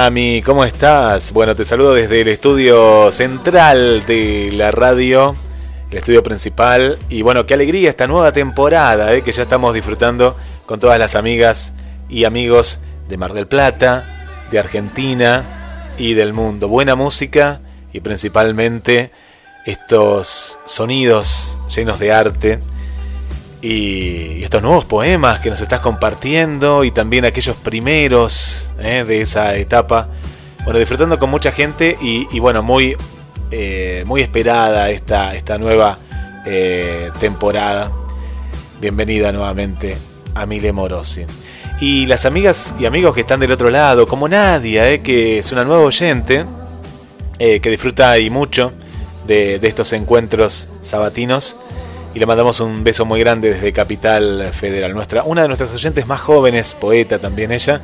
Ami, 0.09 0.41
¿cómo 0.41 0.65
estás? 0.65 1.35
Bueno, 1.35 1.55
te 1.55 1.67
saludo 1.67 1.93
desde 1.93 2.23
el 2.23 2.29
estudio 2.29 3.13
central 3.13 4.07
de 4.07 4.51
la 4.55 4.71
radio, 4.71 5.37
el 5.91 5.99
estudio 5.99 6.23
principal. 6.23 6.99
Y 7.11 7.21
bueno, 7.21 7.45
qué 7.45 7.53
alegría 7.53 7.91
esta 7.91 8.07
nueva 8.07 8.33
temporada 8.33 9.13
eh, 9.13 9.21
que 9.21 9.33
ya 9.33 9.43
estamos 9.43 9.75
disfrutando 9.75 10.35
con 10.65 10.81
todas 10.81 10.99
las 10.99 11.15
amigas 11.15 11.75
y 12.09 12.25
amigos 12.25 12.81
de 13.07 13.19
Mar 13.19 13.35
del 13.35 13.49
Plata, 13.49 14.33
de 14.51 14.59
Argentina 14.59 15.93
y 15.99 16.15
del 16.15 16.33
mundo. 16.33 16.69
Buena 16.69 16.95
música 16.95 17.61
y 17.93 18.01
principalmente 18.01 19.11
estos 19.67 20.59
sonidos 20.65 21.59
llenos 21.77 21.99
de 21.99 22.13
arte 22.13 22.61
y 23.61 24.43
estos 24.43 24.63
nuevos 24.63 24.85
poemas 24.85 25.41
que 25.41 25.51
nos 25.51 25.61
estás 25.61 25.81
compartiendo 25.81 26.85
y 26.85 26.91
también 26.91 27.25
aquellos 27.25 27.57
primeros 27.57 28.73
eh, 28.79 29.05
de 29.07 29.21
esa 29.23 29.57
etapa. 29.57 30.09
Bueno, 30.65 30.79
disfrutando 30.79 31.19
con 31.19 31.31
mucha 31.31 31.51
gente 31.53 31.97
y, 32.01 32.29
y 32.31 32.39
bueno, 32.41 32.63
muy, 32.63 32.97
eh, 33.51 34.05
muy 34.07 34.21
esperada 34.21 34.91
esta, 34.91 35.35
esta 35.35 35.59
nueva 35.59 35.99
eh, 36.47 37.11
temporada. 37.19 37.91
Bienvenida 38.81 39.33
nuevamente 39.33 39.97
a 40.35 40.47
Mile 40.47 40.73
Morosi. 40.73 41.25
Y 41.81 42.07
las 42.07 42.27
amigas 42.27 42.75
y 42.79 42.87
amigos 42.87 43.15
que 43.15 43.23
están 43.23 43.41
del 43.41 43.53
otro 43.53 43.71
lado, 43.71 44.07
como 44.07 44.29
Nadia, 44.29 45.03
que 45.03 45.39
es 45.39 45.53
una 45.53 45.65
nueva 45.65 45.85
oyente, 45.85 46.45
que 47.39 47.71
disfruta 47.71 48.19
y 48.19 48.31
mucho 48.31 48.73
de, 49.29 49.61
de 49.61 49.69
estos 49.69 49.93
encuentros 49.93 50.67
sabatinos 50.83 51.57
y 52.15 52.19
le 52.19 52.27
mandamos 52.27 52.61
un 52.61 52.85
beso 52.85 53.05
muy 53.05 53.21
grande 53.21 53.53
desde 53.53 53.73
Capital 53.73 54.51
Federal. 54.53 54.95
Nuestra, 54.95 55.23
una 55.25 55.43
de 55.43 55.49
nuestras 55.49 55.75
oyentes 55.75 56.07
más 56.07 56.21
jóvenes, 56.21 56.75
poeta 56.75 57.19
también 57.19 57.53
ella, 57.53 57.81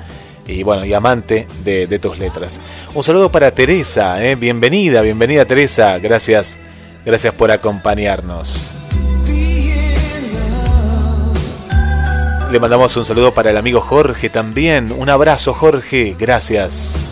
y 0.46 0.62
bueno, 0.62 0.84
y 0.84 0.92
amante 0.92 1.46
de, 1.64 1.86
de 1.86 1.98
tus 1.98 2.18
letras. 2.18 2.60
Un 2.94 3.02
saludo 3.02 3.30
para 3.30 3.50
Teresa, 3.50 4.24
¿eh? 4.24 4.34
bienvenida, 4.34 5.00
bienvenida 5.00 5.44
Teresa, 5.44 5.98
gracias, 5.98 6.56
gracias 7.04 7.34
por 7.34 7.50
acompañarnos. 7.50 8.72
Le 12.50 12.60
mandamos 12.60 12.96
un 12.96 13.04
saludo 13.04 13.34
para 13.34 13.50
el 13.50 13.56
amigo 13.56 13.80
Jorge 13.80 14.28
también. 14.30 14.92
Un 14.92 15.08
abrazo 15.08 15.54
Jorge, 15.54 16.14
gracias. 16.16 17.08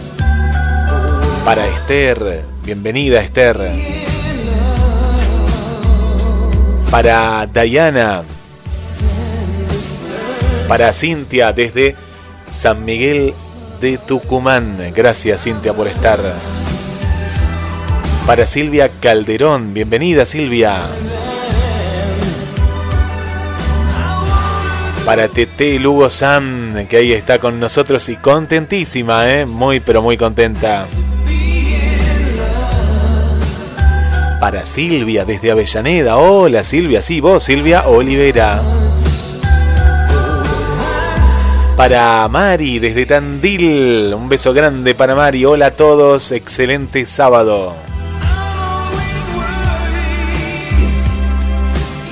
Para 1.45 1.67
Esther, 1.67 2.45
bienvenida 2.65 3.21
Esther 3.21 4.02
para 6.93 7.47
Diana, 7.47 8.23
para 10.69 10.93
Cintia 10.93 11.51
desde 11.51 11.97
San 12.51 12.85
Miguel 12.85 13.33
de 13.81 13.97
Tucumán. 13.97 14.77
Gracias 14.95 15.45
Cintia 15.45 15.73
por 15.73 15.89
estar. 15.89 16.21
Para 18.27 18.47
Silvia 18.47 18.91
Calderón, 19.01 19.73
bienvenida 19.73 20.27
Silvia. 20.27 20.83
Para 25.07 25.29
Tete 25.29 25.79
Lugo 25.79 26.11
Sam, 26.11 26.87
que 26.91 26.99
ahí 26.99 27.13
está 27.15 27.39
con 27.39 27.59
nosotros 27.59 28.07
y 28.11 28.17
contentísima, 28.17 29.33
¿eh? 29.33 29.47
muy 29.47 29.81
pero 29.81 30.03
muy 30.03 30.19
contenta. 30.19 30.85
Para 34.43 34.67
Silvia 34.67 35.25
desde 35.25 35.53
Avellaneda. 35.53 36.17
Hola 36.17 36.65
Silvia, 36.65 37.01
sí, 37.01 37.21
vos 37.21 37.45
Silvia 37.45 37.87
Olivera. 37.87 38.61
Para 41.77 42.27
Mari 42.27 42.81
desde 42.81 43.07
Tandil, 43.07 44.13
un 44.13 44.29
beso 44.29 44.53
grande 44.53 44.97
para 44.97 45.15
Mari. 45.15 45.45
Hola 45.45 45.67
a 45.67 45.71
todos, 45.71 46.33
excelente 46.33 47.05
sábado. 47.05 47.73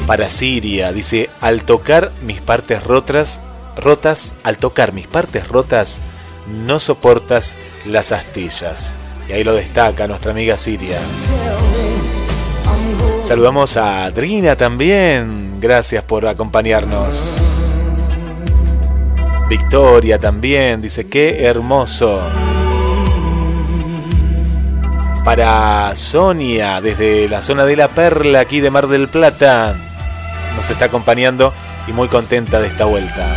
Para 0.07 0.29
Siria, 0.29 0.93
dice, 0.93 1.31
al 1.41 1.65
tocar 1.65 2.13
mis 2.23 2.41
partes 2.41 2.85
rotas, 2.85 3.41
rotas, 3.77 4.35
al 4.45 4.57
tocar 4.57 4.93
mis 4.93 5.09
partes 5.09 5.49
rotas, 5.49 5.99
no 6.47 6.79
soportas 6.79 7.57
las 7.87 8.13
astillas. 8.13 8.95
Y 9.29 9.33
ahí 9.33 9.43
lo 9.43 9.53
destaca 9.53 10.07
nuestra 10.07 10.31
amiga 10.31 10.57
Siria. 10.57 11.01
Saludamos 13.31 13.77
a 13.77 14.07
Adrina 14.07 14.57
también. 14.57 15.61
Gracias 15.61 16.03
por 16.03 16.27
acompañarnos. 16.27 17.39
Victoria 19.49 20.19
también 20.19 20.83
dice, 20.83 21.09
qué 21.09 21.45
hermoso. 21.45 22.21
Para 25.25 25.95
Sonia, 25.95 26.81
desde 26.81 27.29
la 27.29 27.41
zona 27.41 27.65
de 27.67 27.77
La 27.77 27.87
Perla, 27.87 28.41
aquí 28.41 28.59
de 28.59 28.71
Mar 28.71 28.89
del 28.89 29.07
Plata, 29.07 29.77
nos 30.57 30.69
está 30.69 30.87
acompañando 30.87 31.55
y 31.87 31.93
muy 31.93 32.09
contenta 32.09 32.59
de 32.59 32.67
esta 32.67 32.87
vuelta. 32.87 33.29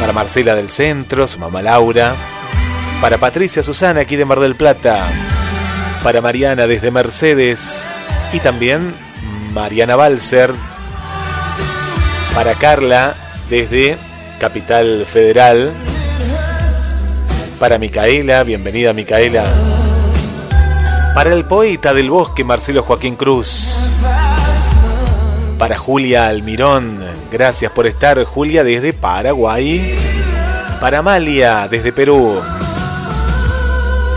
Para 0.00 0.12
Marcela 0.12 0.56
del 0.56 0.68
Centro, 0.68 1.28
su 1.28 1.38
mamá 1.38 1.62
Laura. 1.62 2.16
Para 3.00 3.18
Patricia 3.18 3.62
Susana, 3.62 4.00
aquí 4.00 4.16
de 4.16 4.24
Mar 4.24 4.40
del 4.40 4.56
Plata. 4.56 5.08
Para 6.02 6.20
Mariana 6.20 6.66
desde 6.66 6.90
Mercedes 6.90 7.88
y 8.32 8.40
también 8.40 8.94
Mariana 9.52 9.96
Balser 9.96 10.52
para 12.34 12.54
Carla 12.54 13.14
desde 13.50 13.96
Capital 14.40 15.06
Federal. 15.06 15.72
Para 17.60 17.78
Micaela, 17.78 18.42
bienvenida 18.42 18.92
Micaela. 18.92 19.44
Para 21.14 21.34
el 21.34 21.44
poeta 21.44 21.92
del 21.92 22.10
bosque 22.10 22.42
Marcelo 22.42 22.82
Joaquín 22.82 23.16
Cruz. 23.16 23.90
Para 25.58 25.78
Julia 25.78 26.26
Almirón, 26.26 26.98
gracias 27.30 27.70
por 27.70 27.86
estar 27.86 28.24
Julia 28.24 28.64
desde 28.64 28.92
Paraguay. 28.92 29.94
Para 30.80 30.98
Amalia 30.98 31.68
desde 31.68 31.92
Perú. 31.92 32.40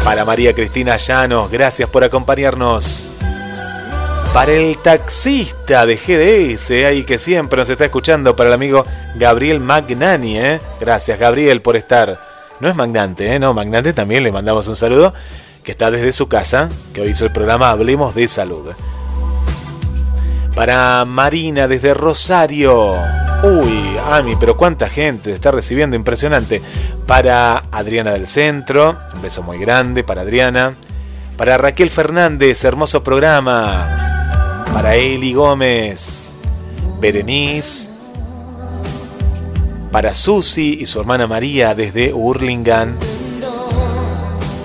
Para 0.03 0.24
María 0.24 0.53
Cristina 0.53 0.97
Llanos, 0.97 1.51
gracias 1.51 1.89
por 1.89 2.03
acompañarnos. 2.03 3.14
Para 4.36 4.51
el 4.51 4.77
taxista 4.79 5.86
de 5.86 5.95
GDS, 5.95 6.69
ahí 6.86 7.05
que 7.05 7.17
siempre 7.17 7.57
nos 7.57 7.69
está 7.69 7.86
escuchando, 7.86 8.36
para 8.36 8.49
el 8.49 8.53
amigo 8.53 8.83
Gabriel 9.15 9.61
Magnani, 9.61 10.38
¿eh? 10.38 10.59
Gracias, 10.77 11.17
Gabriel, 11.17 11.61
por 11.61 11.77
estar. 11.77 12.19
No 12.59 12.67
es 12.67 12.75
Magnante, 12.75 13.33
¿eh? 13.33 13.39
No, 13.39 13.53
Magnante 13.53 13.93
también 13.93 14.25
le 14.25 14.33
mandamos 14.33 14.67
un 14.67 14.75
saludo, 14.75 15.13
que 15.63 15.71
está 15.71 15.89
desde 15.89 16.11
su 16.11 16.27
casa, 16.27 16.67
que 16.93 16.99
hoy 16.99 17.11
hizo 17.11 17.23
el 17.23 17.31
programa 17.31 17.69
Hablemos 17.69 18.13
de 18.13 18.27
Salud. 18.27 18.73
Para 20.53 21.05
Marina 21.05 21.69
desde 21.69 21.93
Rosario. 21.93 22.91
Uy, 23.41 23.97
Ami, 24.11 24.36
pero 24.36 24.57
cuánta 24.57 24.89
gente 24.89 25.31
está 25.31 25.51
recibiendo, 25.51 25.95
impresionante. 25.95 26.61
Para 27.07 27.63
Adriana 27.71 28.11
del 28.11 28.27
Centro, 28.27 28.97
un 29.15 29.21
beso 29.21 29.43
muy 29.43 29.59
grande 29.59 30.03
para 30.03 30.23
Adriana. 30.23 30.75
Para 31.38 31.57
Raquel 31.57 31.89
Fernández, 31.89 32.65
hermoso 32.65 33.01
programa 33.01 34.14
para 34.76 34.97
Eli 34.97 35.34
Gómez, 35.34 36.32
Berenice, 36.99 37.89
para 39.89 40.13
Susi 40.13 40.80
y 40.82 40.86
su 40.86 40.99
hermana 40.99 41.28
María 41.28 41.73
desde 41.73 42.11
Hurlingham. 42.11 42.97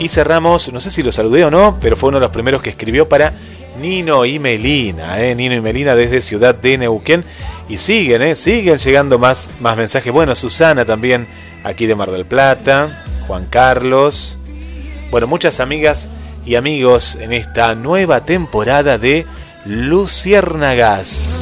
Y 0.00 0.08
cerramos, 0.08 0.72
no 0.72 0.80
sé 0.80 0.90
si 0.90 1.04
lo 1.04 1.12
saludé 1.12 1.44
o 1.44 1.50
no, 1.52 1.78
pero 1.80 1.94
fue 1.94 2.08
uno 2.08 2.18
de 2.18 2.22
los 2.22 2.32
primeros 2.32 2.60
que 2.60 2.70
escribió 2.70 3.08
para 3.08 3.34
Nino 3.80 4.26
y 4.26 4.40
Melina, 4.40 5.22
¿eh? 5.22 5.36
Nino 5.36 5.54
y 5.54 5.60
Melina 5.60 5.94
desde 5.94 6.22
Ciudad 6.22 6.56
de 6.56 6.76
Neuquén. 6.76 7.22
Y 7.68 7.76
siguen, 7.76 8.20
¿eh? 8.22 8.34
siguen 8.34 8.78
llegando 8.78 9.16
más, 9.16 9.52
más 9.60 9.76
mensajes. 9.76 10.12
Bueno, 10.12 10.34
Susana 10.34 10.84
también 10.84 11.28
aquí 11.62 11.86
de 11.86 11.94
Mar 11.94 12.10
del 12.10 12.26
Plata, 12.26 13.04
Juan 13.28 13.46
Carlos. 13.48 14.40
Bueno, 15.12 15.28
muchas 15.28 15.60
amigas 15.60 16.08
y 16.44 16.56
amigos 16.56 17.14
en 17.14 17.32
esta 17.32 17.76
nueva 17.76 18.24
temporada 18.24 18.98
de 18.98 19.24
Luciérnagas. 19.66 21.36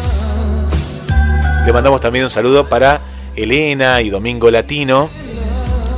Le 1.64 1.72
mandamos 1.72 2.00
también 2.00 2.24
un 2.24 2.30
saludo 2.30 2.68
para 2.68 3.00
Elena 3.36 4.00
y 4.00 4.10
Domingo 4.10 4.50
Latino. 4.50 5.08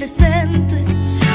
presente. 0.00 0.82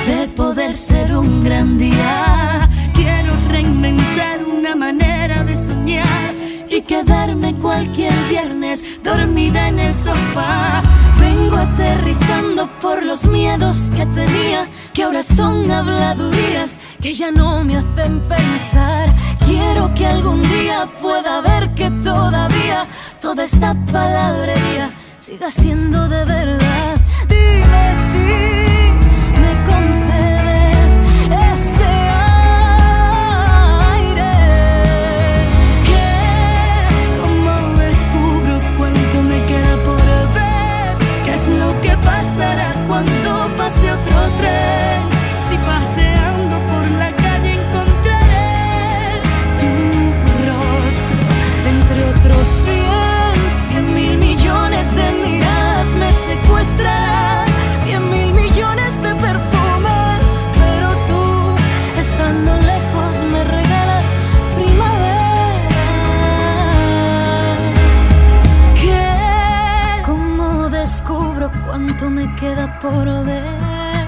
De 0.07 0.27
poder 0.35 0.75
ser 0.75 1.15
un 1.15 1.43
gran 1.43 1.77
día, 1.77 2.67
quiero 2.95 3.35
reinventar 3.47 4.43
una 4.43 4.75
manera 4.75 5.43
de 5.43 5.55
soñar 5.55 6.33
y 6.67 6.81
quedarme 6.81 7.53
cualquier 7.57 8.15
viernes 8.27 8.99
dormida 9.03 9.67
en 9.67 9.79
el 9.79 9.93
sofá. 9.93 10.81
Vengo 11.19 11.57
aterrizando 11.57 12.67
por 12.81 13.05
los 13.05 13.23
miedos 13.25 13.91
que 13.95 14.07
tenía, 14.07 14.67
que 14.95 15.03
ahora 15.03 15.21
son 15.21 15.69
habladurías 15.71 16.79
que 16.99 17.13
ya 17.13 17.29
no 17.29 17.63
me 17.63 17.77
hacen 17.77 18.19
pensar. 18.21 19.09
Quiero 19.45 19.93
que 19.93 20.07
algún 20.07 20.41
día 20.41 20.89
pueda 20.99 21.41
ver 21.41 21.69
que 21.75 21.91
todavía 22.03 22.87
toda 23.21 23.43
esta 23.43 23.75
palabrería 23.91 24.89
siga 25.19 25.51
siendo 25.51 26.09
de 26.09 26.25
verdad. 26.25 26.95
Dime 27.27 27.95
si 28.11 28.54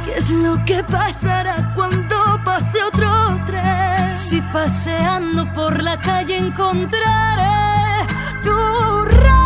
¿Qué 0.05 0.17
es 0.17 0.30
lo 0.30 0.63
que 0.63 0.84
pasará 0.84 1.73
cuando 1.73 2.15
pase 2.45 2.84
otro 2.84 3.09
tren? 3.47 4.15
Si 4.15 4.39
paseando 4.53 5.51
por 5.53 5.82
la 5.82 5.99
calle 5.99 6.38
encontraré 6.38 8.05
tu 8.43 8.51
rostro 8.51 9.36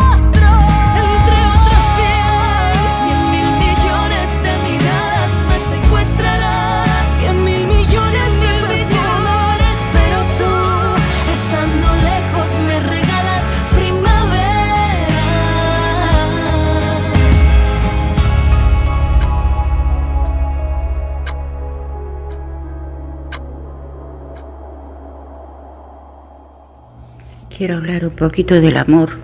Quiero 27.62 27.76
hablar 27.76 28.04
un 28.04 28.16
poquito 28.16 28.60
del 28.60 28.76
amor, 28.76 29.18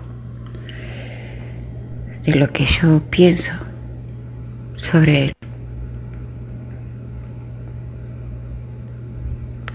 de 2.23 2.35
lo 2.35 2.53
que 2.53 2.65
yo 2.65 3.01
pienso 3.09 3.51
sobre 4.77 5.25
él. 5.25 5.33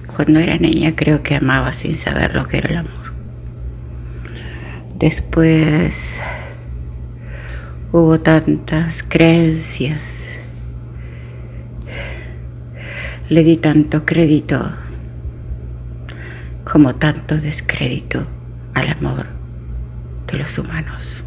Cuando 0.07 0.39
era 0.39 0.57
niña 0.57 0.97
creo 0.97 1.23
que 1.23 1.35
amaba 1.35 1.75
sin 1.75 1.99
saber 1.99 2.35
lo 2.35 2.49
que 2.49 2.57
era 2.57 2.71
el 2.71 2.77
amor. 2.79 3.13
Después 4.99 6.19
hubo 7.93 8.19
tantas 8.21 9.03
creencias, 9.03 10.03
le 13.29 13.45
di 13.45 13.59
tanto 13.59 14.07
crédito 14.07 14.73
como 16.65 16.95
tanto 16.95 17.37
descrédito 17.37 18.27
al 18.75 18.91
amor 18.91 19.27
de 20.27 20.39
los 20.39 20.59
humanos. 20.59 21.25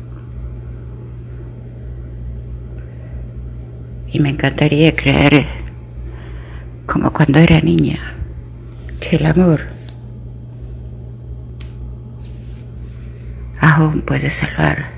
Y 4.11 4.19
me 4.19 4.29
encantaría 4.29 4.95
creer, 4.95 5.47
como 6.85 7.11
cuando 7.11 7.39
era 7.39 7.59
niña, 7.59 8.15
que 8.99 9.17
el 9.17 9.25
amor 9.25 9.61
aún 13.59 14.01
puede 14.01 14.29
salvar 14.29 14.91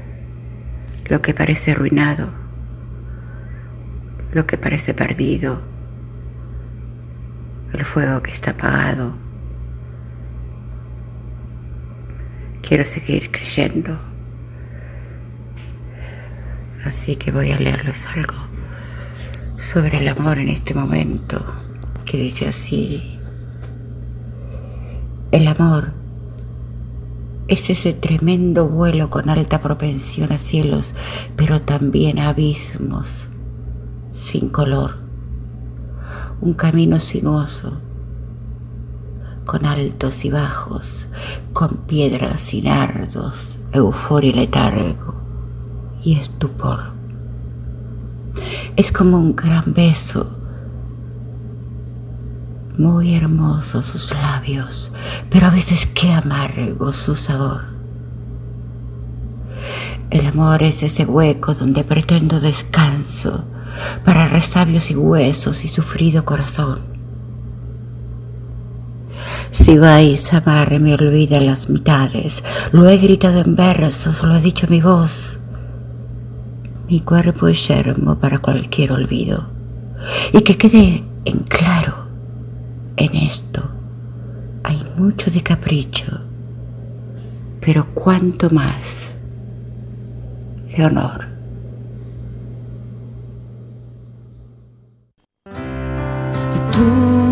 lo 1.10 1.22
que 1.22 1.34
parece 1.34 1.72
arruinado, 1.72 2.30
lo 4.32 4.46
que 4.46 4.58
parece 4.58 4.94
perdido, 4.94 5.62
el 7.74 7.84
fuego 7.84 8.22
que 8.22 8.32
está 8.32 8.52
apagado. 8.52 9.29
Quiero 12.70 12.86
seguir 12.86 13.32
creyendo. 13.32 13.98
Así 16.86 17.16
que 17.16 17.32
voy 17.32 17.52
a 17.52 17.60
leerles 17.60 18.06
algo 18.06 18.36
sobre 19.56 19.98
el 19.98 20.08
amor 20.08 20.38
en 20.38 20.50
este 20.50 20.76
momento, 20.76 21.44
que 22.06 22.18
dice 22.18 22.48
así. 22.48 23.18
El 25.32 25.48
amor 25.48 25.94
es 27.48 27.72
ese 27.72 27.94
tremendo 27.94 28.70
vuelo 28.70 29.10
con 29.10 29.32
alta 29.32 29.64
propensión 29.64 30.32
a 30.32 30.38
cielos, 30.38 30.94
pero 31.36 31.60
también 31.60 32.20
a 32.20 32.30
abismos 32.30 33.26
sin 34.14 34.48
color. 34.50 35.00
Un 36.40 36.54
camino 36.54 37.00
sinuoso, 37.00 37.82
con 39.50 39.66
altos 39.66 40.26
y 40.26 40.30
bajos, 40.30 41.08
con 41.54 41.70
piedras 41.88 42.54
y 42.54 42.62
nardos, 42.62 43.58
euforia 43.72 44.30
y 44.30 44.34
letargo 44.34 45.16
y 46.04 46.20
estupor. 46.20 46.92
Es 48.76 48.92
como 48.92 49.18
un 49.18 49.36
gran 49.36 49.74
beso 49.74 50.38
Muy 52.78 53.16
hermosos 53.16 53.88
sus 53.88 54.12
labios, 54.12 54.92
pero 55.32 55.48
a 55.48 55.50
veces 55.50 55.88
qué 55.88 56.14
amargo 56.14 56.94
su 56.94 57.16
sabor. 57.16 57.62
El 60.12 60.28
amor 60.28 60.62
es 60.62 60.84
ese 60.84 61.06
hueco 61.06 61.56
donde 61.56 61.84
pretendo 61.84 62.40
descanso 62.40 63.46
para 64.06 64.28
resabios 64.28 64.92
y 64.92 64.96
huesos 64.96 65.66
y 65.66 65.68
sufrido 65.70 66.24
corazón. 66.24 66.99
Si 69.52 69.78
vais 69.78 70.34
a 70.34 70.38
amar 70.38 70.80
me 70.80 70.94
olvida 70.94 71.40
las 71.42 71.70
mitades, 71.70 72.44
lo 72.72 72.88
he 72.88 72.98
gritado 72.98 73.42
en 73.42 73.56
versos, 73.56 74.24
lo 74.24 74.34
ha 74.34 74.40
dicho 74.40 74.68
mi 74.70 74.82
voz. 74.82 75.40
Mi 76.88 77.02
cuerpo 77.02 77.48
es 77.48 77.68
yermo 77.68 78.20
para 78.20 78.40
cualquier 78.40 78.94
olvido. 78.94 79.50
Y 80.34 80.42
que 80.42 80.58
quede 80.58 81.04
en 81.26 81.40
claro, 81.40 82.08
en 82.96 83.16
esto 83.16 83.70
hay 84.64 84.84
mucho 84.98 85.30
de 85.32 85.42
capricho, 85.42 86.20
pero 87.60 87.86
cuánto 87.94 88.50
más 88.50 89.12
de 90.76 90.86
honor. 90.86 91.28
Tú, 96.72 97.29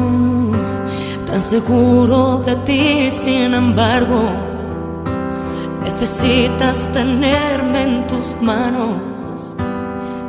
tan 1.38 1.44
seguro 1.44 2.42
de 2.48 2.56
ti, 2.66 3.12
sin 3.12 3.54
embargo, 3.54 4.24
necesitas 5.84 6.90
tenerme 6.92 7.84
en 7.84 8.08
tus 8.08 8.36
manos, 8.42 9.56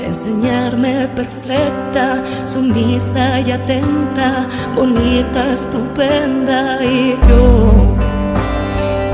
enseñarme 0.01 1.09
perfecta, 1.17 2.23
sumisa 2.45 3.41
y 3.41 3.53
atenta, 3.53 4.47
bonita, 4.77 5.51
estupenda, 5.55 6.85
y 6.85 7.17
yo, 7.27 7.97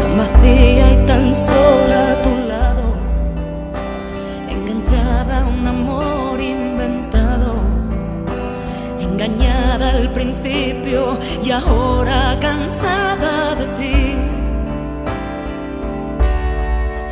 tan 0.01 0.19
vacía 0.19 0.93
y 0.95 1.07
tan 1.07 1.33
sola 1.33 2.14
al 9.83 10.13
principio 10.13 11.19
y 11.43 11.51
ahora 11.51 12.39
cansada 12.41 13.55
de 13.57 13.67
ti. 13.79 14.15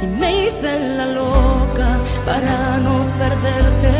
Y 0.02 0.06
me 0.20 0.46
hice 0.46 0.78
la 0.96 1.06
loca 1.06 1.98
para 2.24 2.78
no 2.78 3.04
perderte, 3.18 3.92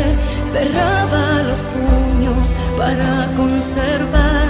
cerraba 0.53 1.43
los 1.43 1.59
puños 1.73 2.45
para 2.77 3.29
conservar 3.35 4.47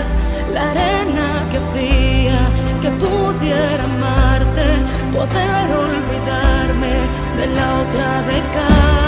la 0.53 0.71
arena 0.71 1.47
que 1.49 1.57
hacía 1.57 2.39
que 2.81 2.89
pudiera 2.91 3.83
amarte, 3.83 4.67
poder 5.11 5.67
olvidarme 5.85 6.93
de 7.37 7.47
la 7.55 7.81
otra 7.81 8.21
década. 8.33 9.02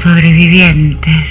Sobrevivientes. 0.00 1.28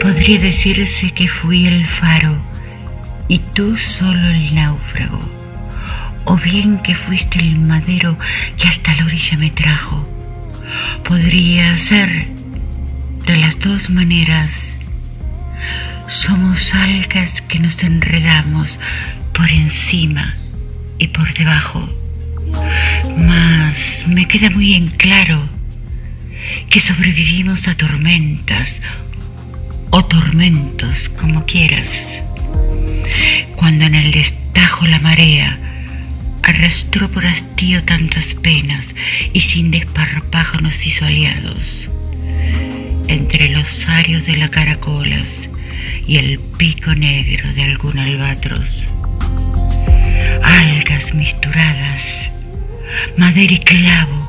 Podría 0.00 0.40
decirse 0.40 1.12
que 1.12 1.28
fui 1.28 1.66
el 1.66 1.86
faro 1.86 2.38
y 3.28 3.40
tú 3.40 3.76
solo 3.76 4.28
el 4.30 4.54
náufrago, 4.54 5.20
o 6.24 6.36
bien 6.36 6.78
que 6.78 6.94
fuiste 6.94 7.38
el 7.38 7.58
madero 7.58 8.18
que 8.56 8.66
hasta 8.66 8.94
la 8.94 9.04
orilla 9.04 9.36
me 9.36 9.50
trajo. 9.50 10.02
Podría 11.06 11.76
ser 11.76 12.28
de 13.26 13.36
las 13.36 13.60
dos 13.60 13.90
maneras. 13.90 14.52
Somos 16.08 16.74
algas 16.74 17.42
que 17.42 17.58
nos 17.58 17.82
enredamos 17.82 18.80
por 19.34 19.50
encima 19.50 20.34
y 20.98 21.08
por 21.08 21.34
debajo. 21.34 21.86
Mas 23.16 24.04
me 24.06 24.26
queda 24.26 24.50
muy 24.50 24.74
en 24.74 24.88
claro 24.88 25.48
que 26.70 26.80
sobrevivimos 26.80 27.68
a 27.68 27.76
tormentas 27.76 28.80
o 29.90 30.04
tormentos, 30.04 31.08
como 31.08 31.46
quieras. 31.46 31.88
Cuando 33.56 33.84
en 33.84 33.94
el 33.94 34.12
destajo 34.12 34.86
la 34.86 34.98
marea 35.00 35.58
arrastró 36.42 37.10
por 37.10 37.26
hastío 37.26 37.82
tantas 37.84 38.34
penas 38.34 38.94
y 39.32 39.40
sin 39.40 39.70
desparpajo 39.70 40.58
nos 40.58 40.86
hizo 40.86 41.04
aliados. 41.04 41.90
Entre 43.08 43.48
los 43.48 43.88
arios 43.88 44.26
de 44.26 44.36
la 44.36 44.48
caracolas 44.48 45.48
y 46.06 46.18
el 46.18 46.38
pico 46.38 46.94
negro 46.94 47.52
de 47.52 47.64
algún 47.64 47.98
albatros. 47.98 48.86
Algas 50.42 51.14
misturadas, 51.14 52.30
madera 53.16 53.54
y 53.54 53.60
clavo, 53.60 54.28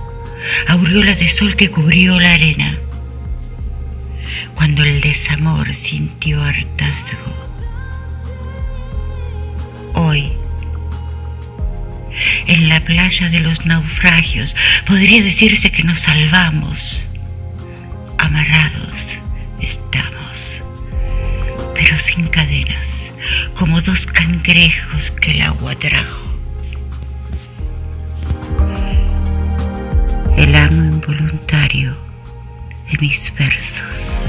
aureola 0.67 1.15
de 1.15 1.27
sol 1.27 1.55
que 1.55 1.69
cubrió 1.69 2.19
la 2.19 2.33
arena. 2.33 2.79
Cuando 4.55 4.83
el 4.83 5.01
desamor 5.01 5.73
sintió 5.73 6.43
hartazgo. 6.43 7.33
Hoy, 9.93 10.33
en 12.47 12.69
la 12.69 12.79
playa 12.79 13.29
de 13.29 13.39
los 13.39 13.65
naufragios, 13.65 14.55
podría 14.85 15.23
decirse 15.23 15.71
que 15.71 15.83
nos 15.83 15.99
salvamos. 15.99 17.07
Amarrados 18.17 19.13
estamos, 19.59 20.63
pero 21.75 21.97
sin 21.97 22.27
cadenas, 22.27 22.87
como 23.55 23.81
dos 23.81 24.07
cangrejos 24.07 25.11
que 25.11 25.31
el 25.31 25.41
agua 25.41 25.75
trajo. 25.75 26.26
El 30.57 30.63
amo 30.63 30.85
involuntario 30.85 31.95
de 32.89 32.97
mis 32.99 33.31
versos. 33.37 34.26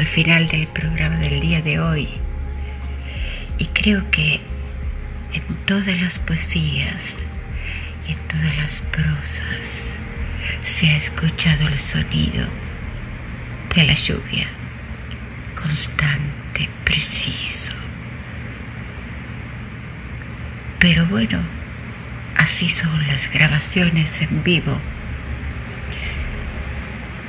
Al 0.00 0.06
final 0.06 0.46
del 0.46 0.66
programa 0.66 1.16
del 1.16 1.40
día 1.40 1.60
de 1.60 1.78
hoy. 1.78 2.08
Y 3.58 3.66
creo 3.66 4.10
que 4.10 4.40
en 5.34 5.42
todas 5.66 6.00
las 6.00 6.18
poesías 6.18 7.16
y 8.08 8.12
en 8.12 8.18
todas 8.20 8.56
las 8.56 8.80
prosas 8.80 9.92
se 10.64 10.88
ha 10.88 10.96
escuchado 10.96 11.68
el 11.68 11.78
sonido 11.78 12.46
de 13.76 13.84
la 13.84 13.92
lluvia, 13.92 14.48
constante, 15.54 16.70
preciso. 16.84 17.74
Pero 20.78 21.04
bueno, 21.04 21.42
así 22.38 22.70
son 22.70 23.06
las 23.06 23.30
grabaciones 23.30 24.22
en 24.22 24.42
vivo. 24.42 24.80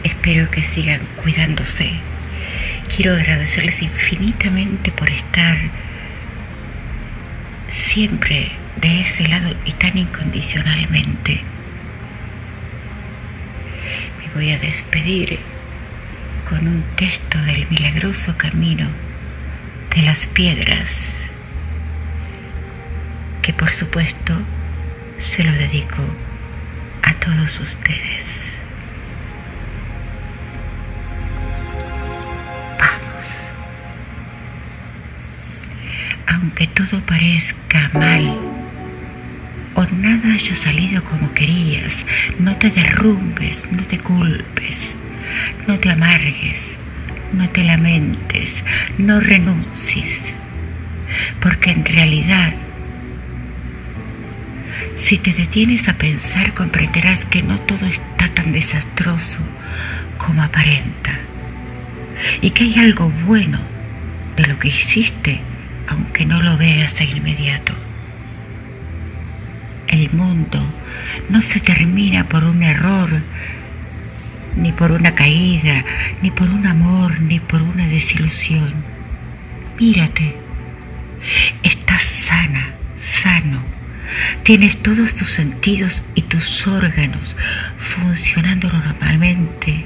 Espero 0.05 0.49
que 0.49 0.61
sigan 0.61 1.01
cuidándose. 1.21 2.10
Quiero 2.95 3.13
agradecerles 3.13 3.81
infinitamente 3.81 4.91
por 4.91 5.09
estar 5.09 5.57
siempre 7.69 8.51
de 8.75 9.01
ese 9.01 9.27
lado 9.27 9.55
y 9.65 9.71
tan 9.73 9.97
incondicionalmente. 9.97 11.41
Me 14.19 14.33
voy 14.33 14.51
a 14.51 14.59
despedir 14.59 15.39
con 16.47 16.67
un 16.67 16.83
texto 16.97 17.37
del 17.43 17.65
milagroso 17.69 18.37
camino 18.37 18.89
de 19.95 20.01
las 20.01 20.27
piedras, 20.27 21.21
que 23.41 23.53
por 23.53 23.71
supuesto 23.71 24.33
se 25.17 25.45
lo 25.45 25.53
dedico 25.53 26.03
a 27.03 27.13
todos 27.13 27.59
ustedes. 27.61 28.50
Aunque 36.61 36.79
todo 36.79 37.03
parezca 37.07 37.89
mal 37.91 38.37
o 39.73 39.83
nada 39.85 40.35
haya 40.35 40.55
salido 40.55 41.03
como 41.03 41.33
querías, 41.33 42.05
no 42.37 42.55
te 42.55 42.69
derrumbes, 42.69 43.67
no 43.71 43.81
te 43.83 43.97
culpes, 43.97 44.93
no 45.67 45.79
te 45.79 45.89
amargues, 45.89 46.75
no 47.33 47.49
te 47.49 47.63
lamentes, 47.63 48.63
no 48.99 49.19
renuncies, 49.19 50.35
porque 51.41 51.71
en 51.71 51.83
realidad 51.83 52.53
si 54.97 55.17
te 55.17 55.33
detienes 55.33 55.87
a 55.87 55.97
pensar 55.97 56.53
comprenderás 56.53 57.25
que 57.25 57.41
no 57.41 57.59
todo 57.59 57.87
está 57.87 58.27
tan 58.35 58.51
desastroso 58.51 59.39
como 60.19 60.43
aparenta 60.43 61.21
y 62.39 62.51
que 62.51 62.65
hay 62.65 62.75
algo 62.77 63.09
bueno 63.25 63.59
de 64.37 64.45
lo 64.45 64.59
que 64.59 64.67
hiciste 64.67 65.41
aunque 65.91 66.25
no 66.25 66.41
lo 66.41 66.57
veas 66.57 66.95
de 66.95 67.05
inmediato. 67.05 67.73
El 69.87 70.11
mundo 70.13 70.63
no 71.29 71.41
se 71.41 71.59
termina 71.59 72.29
por 72.29 72.45
un 72.45 72.63
error, 72.63 73.21
ni 74.55 74.71
por 74.71 74.91
una 74.91 75.15
caída, 75.15 75.83
ni 76.21 76.31
por 76.31 76.49
un 76.49 76.65
amor, 76.65 77.19
ni 77.21 77.39
por 77.39 77.61
una 77.61 77.87
desilusión. 77.87 78.73
Mírate, 79.79 80.35
estás 81.63 82.03
sana, 82.03 82.75
sano. 82.97 83.61
Tienes 84.43 84.81
todos 84.81 85.15
tus 85.15 85.31
sentidos 85.31 86.03
y 86.15 86.23
tus 86.23 86.67
órganos 86.67 87.35
funcionando 87.77 88.69
normalmente. 88.69 89.85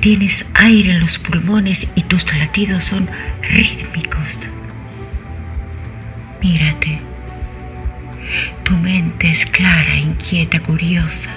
Tienes 0.00 0.44
aire 0.54 0.90
en 0.92 1.00
los 1.00 1.18
pulmones 1.18 1.86
y 1.94 2.02
tus 2.02 2.32
latidos 2.36 2.84
son 2.84 3.08
rítmicos. 3.42 4.48
Mírate. 6.44 6.98
Tu 8.64 8.76
mente 8.76 9.30
es 9.30 9.46
clara, 9.46 9.96
inquieta, 9.96 10.60
curiosa, 10.60 11.30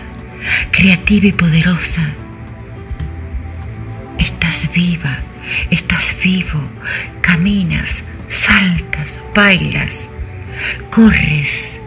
creativa 0.69 1.27
y 1.27 1.31
poderosa. 1.31 2.01
Estás 4.17 4.69
viva, 4.73 5.19
estás 5.71 6.13
vivo, 6.21 6.59
caminas, 7.21 8.03
saltas, 8.27 9.21
bailas, 9.33 10.09
corres, 10.91 11.79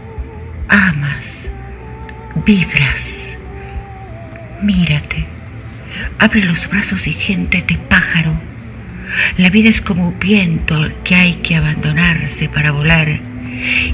amas, 0.68 1.46
vibras. 2.46 3.36
Mírate, 4.62 5.26
abre 6.18 6.42
los 6.44 6.70
brazos 6.70 7.06
y 7.06 7.12
siéntete 7.12 7.76
pájaro. 7.76 8.49
La 9.36 9.50
vida 9.50 9.68
es 9.68 9.80
como 9.80 10.08
un 10.08 10.18
viento 10.18 10.86
que 11.04 11.14
hay 11.14 11.34
que 11.36 11.56
abandonarse 11.56 12.48
para 12.48 12.72
volar 12.72 13.20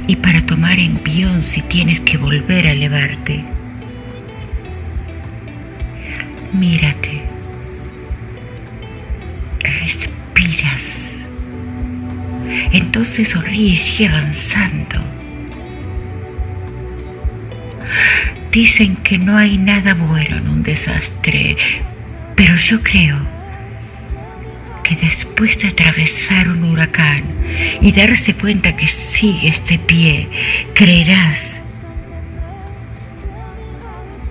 y 0.07 0.17
para 0.17 0.45
tomar 0.45 0.79
envión 0.79 1.43
si 1.43 1.63
tienes 1.63 2.01
que 2.01 2.17
volver 2.17 2.67
a 2.67 2.73
elevarte. 2.73 3.45
Mírate. 6.53 7.23
Respiras. 9.61 11.21
Entonces 12.73 13.31
sonríe 13.31 13.73
y 13.73 13.77
sigue 13.77 14.09
avanzando. 14.09 14.97
Dicen 18.51 18.97
que 18.97 19.19
no 19.19 19.37
hay 19.37 19.59
nada 19.59 19.95
bueno 19.95 20.39
en 20.39 20.49
un 20.49 20.63
desastre, 20.63 21.57
pero 22.35 22.57
yo 22.57 22.83
creo 22.83 23.36
que 24.87 24.95
después 24.95 25.59
de 25.61 25.69
atravesar 25.69 26.49
un 26.49 26.63
huracán 26.63 27.25
y 27.81 27.91
darse 27.91 28.35
cuenta 28.35 28.77
que 28.77 28.87
sigues 28.87 29.67
de 29.67 29.81
pie, 29.81 30.29
creerás 30.75 31.57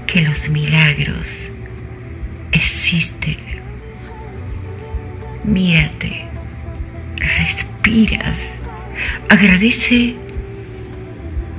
que 0.08 0.22
los 0.22 0.48
milagros 0.48 1.50
existen. 2.54 3.38
Mírate, 5.44 6.26
respiras, 7.18 8.54
agradece 9.28 10.16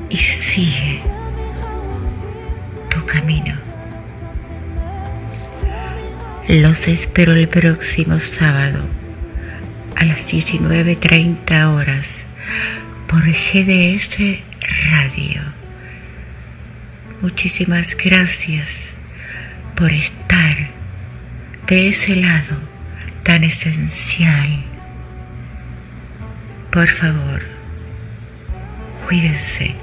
y 0.09 0.17
sigue 0.17 1.01
tu 2.89 3.05
camino. 3.05 3.66
Los 6.49 6.87
espero 6.87 7.35
el 7.35 7.49
próximo 7.49 8.21
sábado 8.21 8.85
a 9.97 10.05
las 10.05 10.29
19.30 10.33 11.75
horas 11.75 12.25
por 13.09 13.23
GDS 13.23 14.45
Radio. 14.89 15.43
Muchísimas 17.21 17.97
gracias 17.97 18.91
por 19.75 19.91
estar 19.91 20.71
de 21.67 21.89
ese 21.89 22.15
lado 22.15 22.57
tan 23.25 23.43
esencial. 23.43 24.63
Por 26.71 26.89
favor, 26.91 27.43
cuídense, 29.05 29.75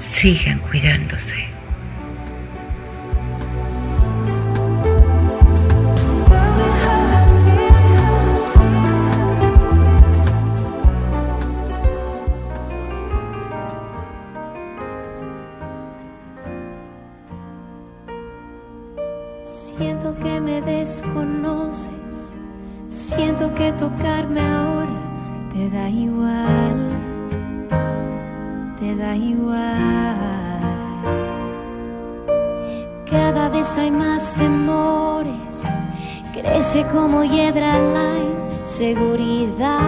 sigan 0.00 0.60
cuidándose. 0.60 1.49
Siento 19.80 20.14
que 20.14 20.38
me 20.42 20.60
desconoces, 20.60 22.36
siento 22.88 23.54
que 23.54 23.72
tocarme 23.72 24.38
ahora 24.38 25.00
te 25.50 25.70
da 25.70 25.88
igual, 25.88 26.86
te 28.78 28.94
da 28.94 29.16
igual. 29.16 30.60
Cada 33.10 33.48
vez 33.48 33.78
hay 33.78 33.90
más 33.90 34.34
temores, 34.34 35.66
crece 36.34 36.84
como 36.92 37.24
hiedra 37.24 37.78
la 37.78 38.18
inseguridad 38.60 39.78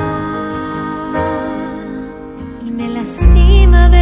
y 2.66 2.70
me 2.70 2.89
lastima 2.89 3.90
ver 3.90 4.02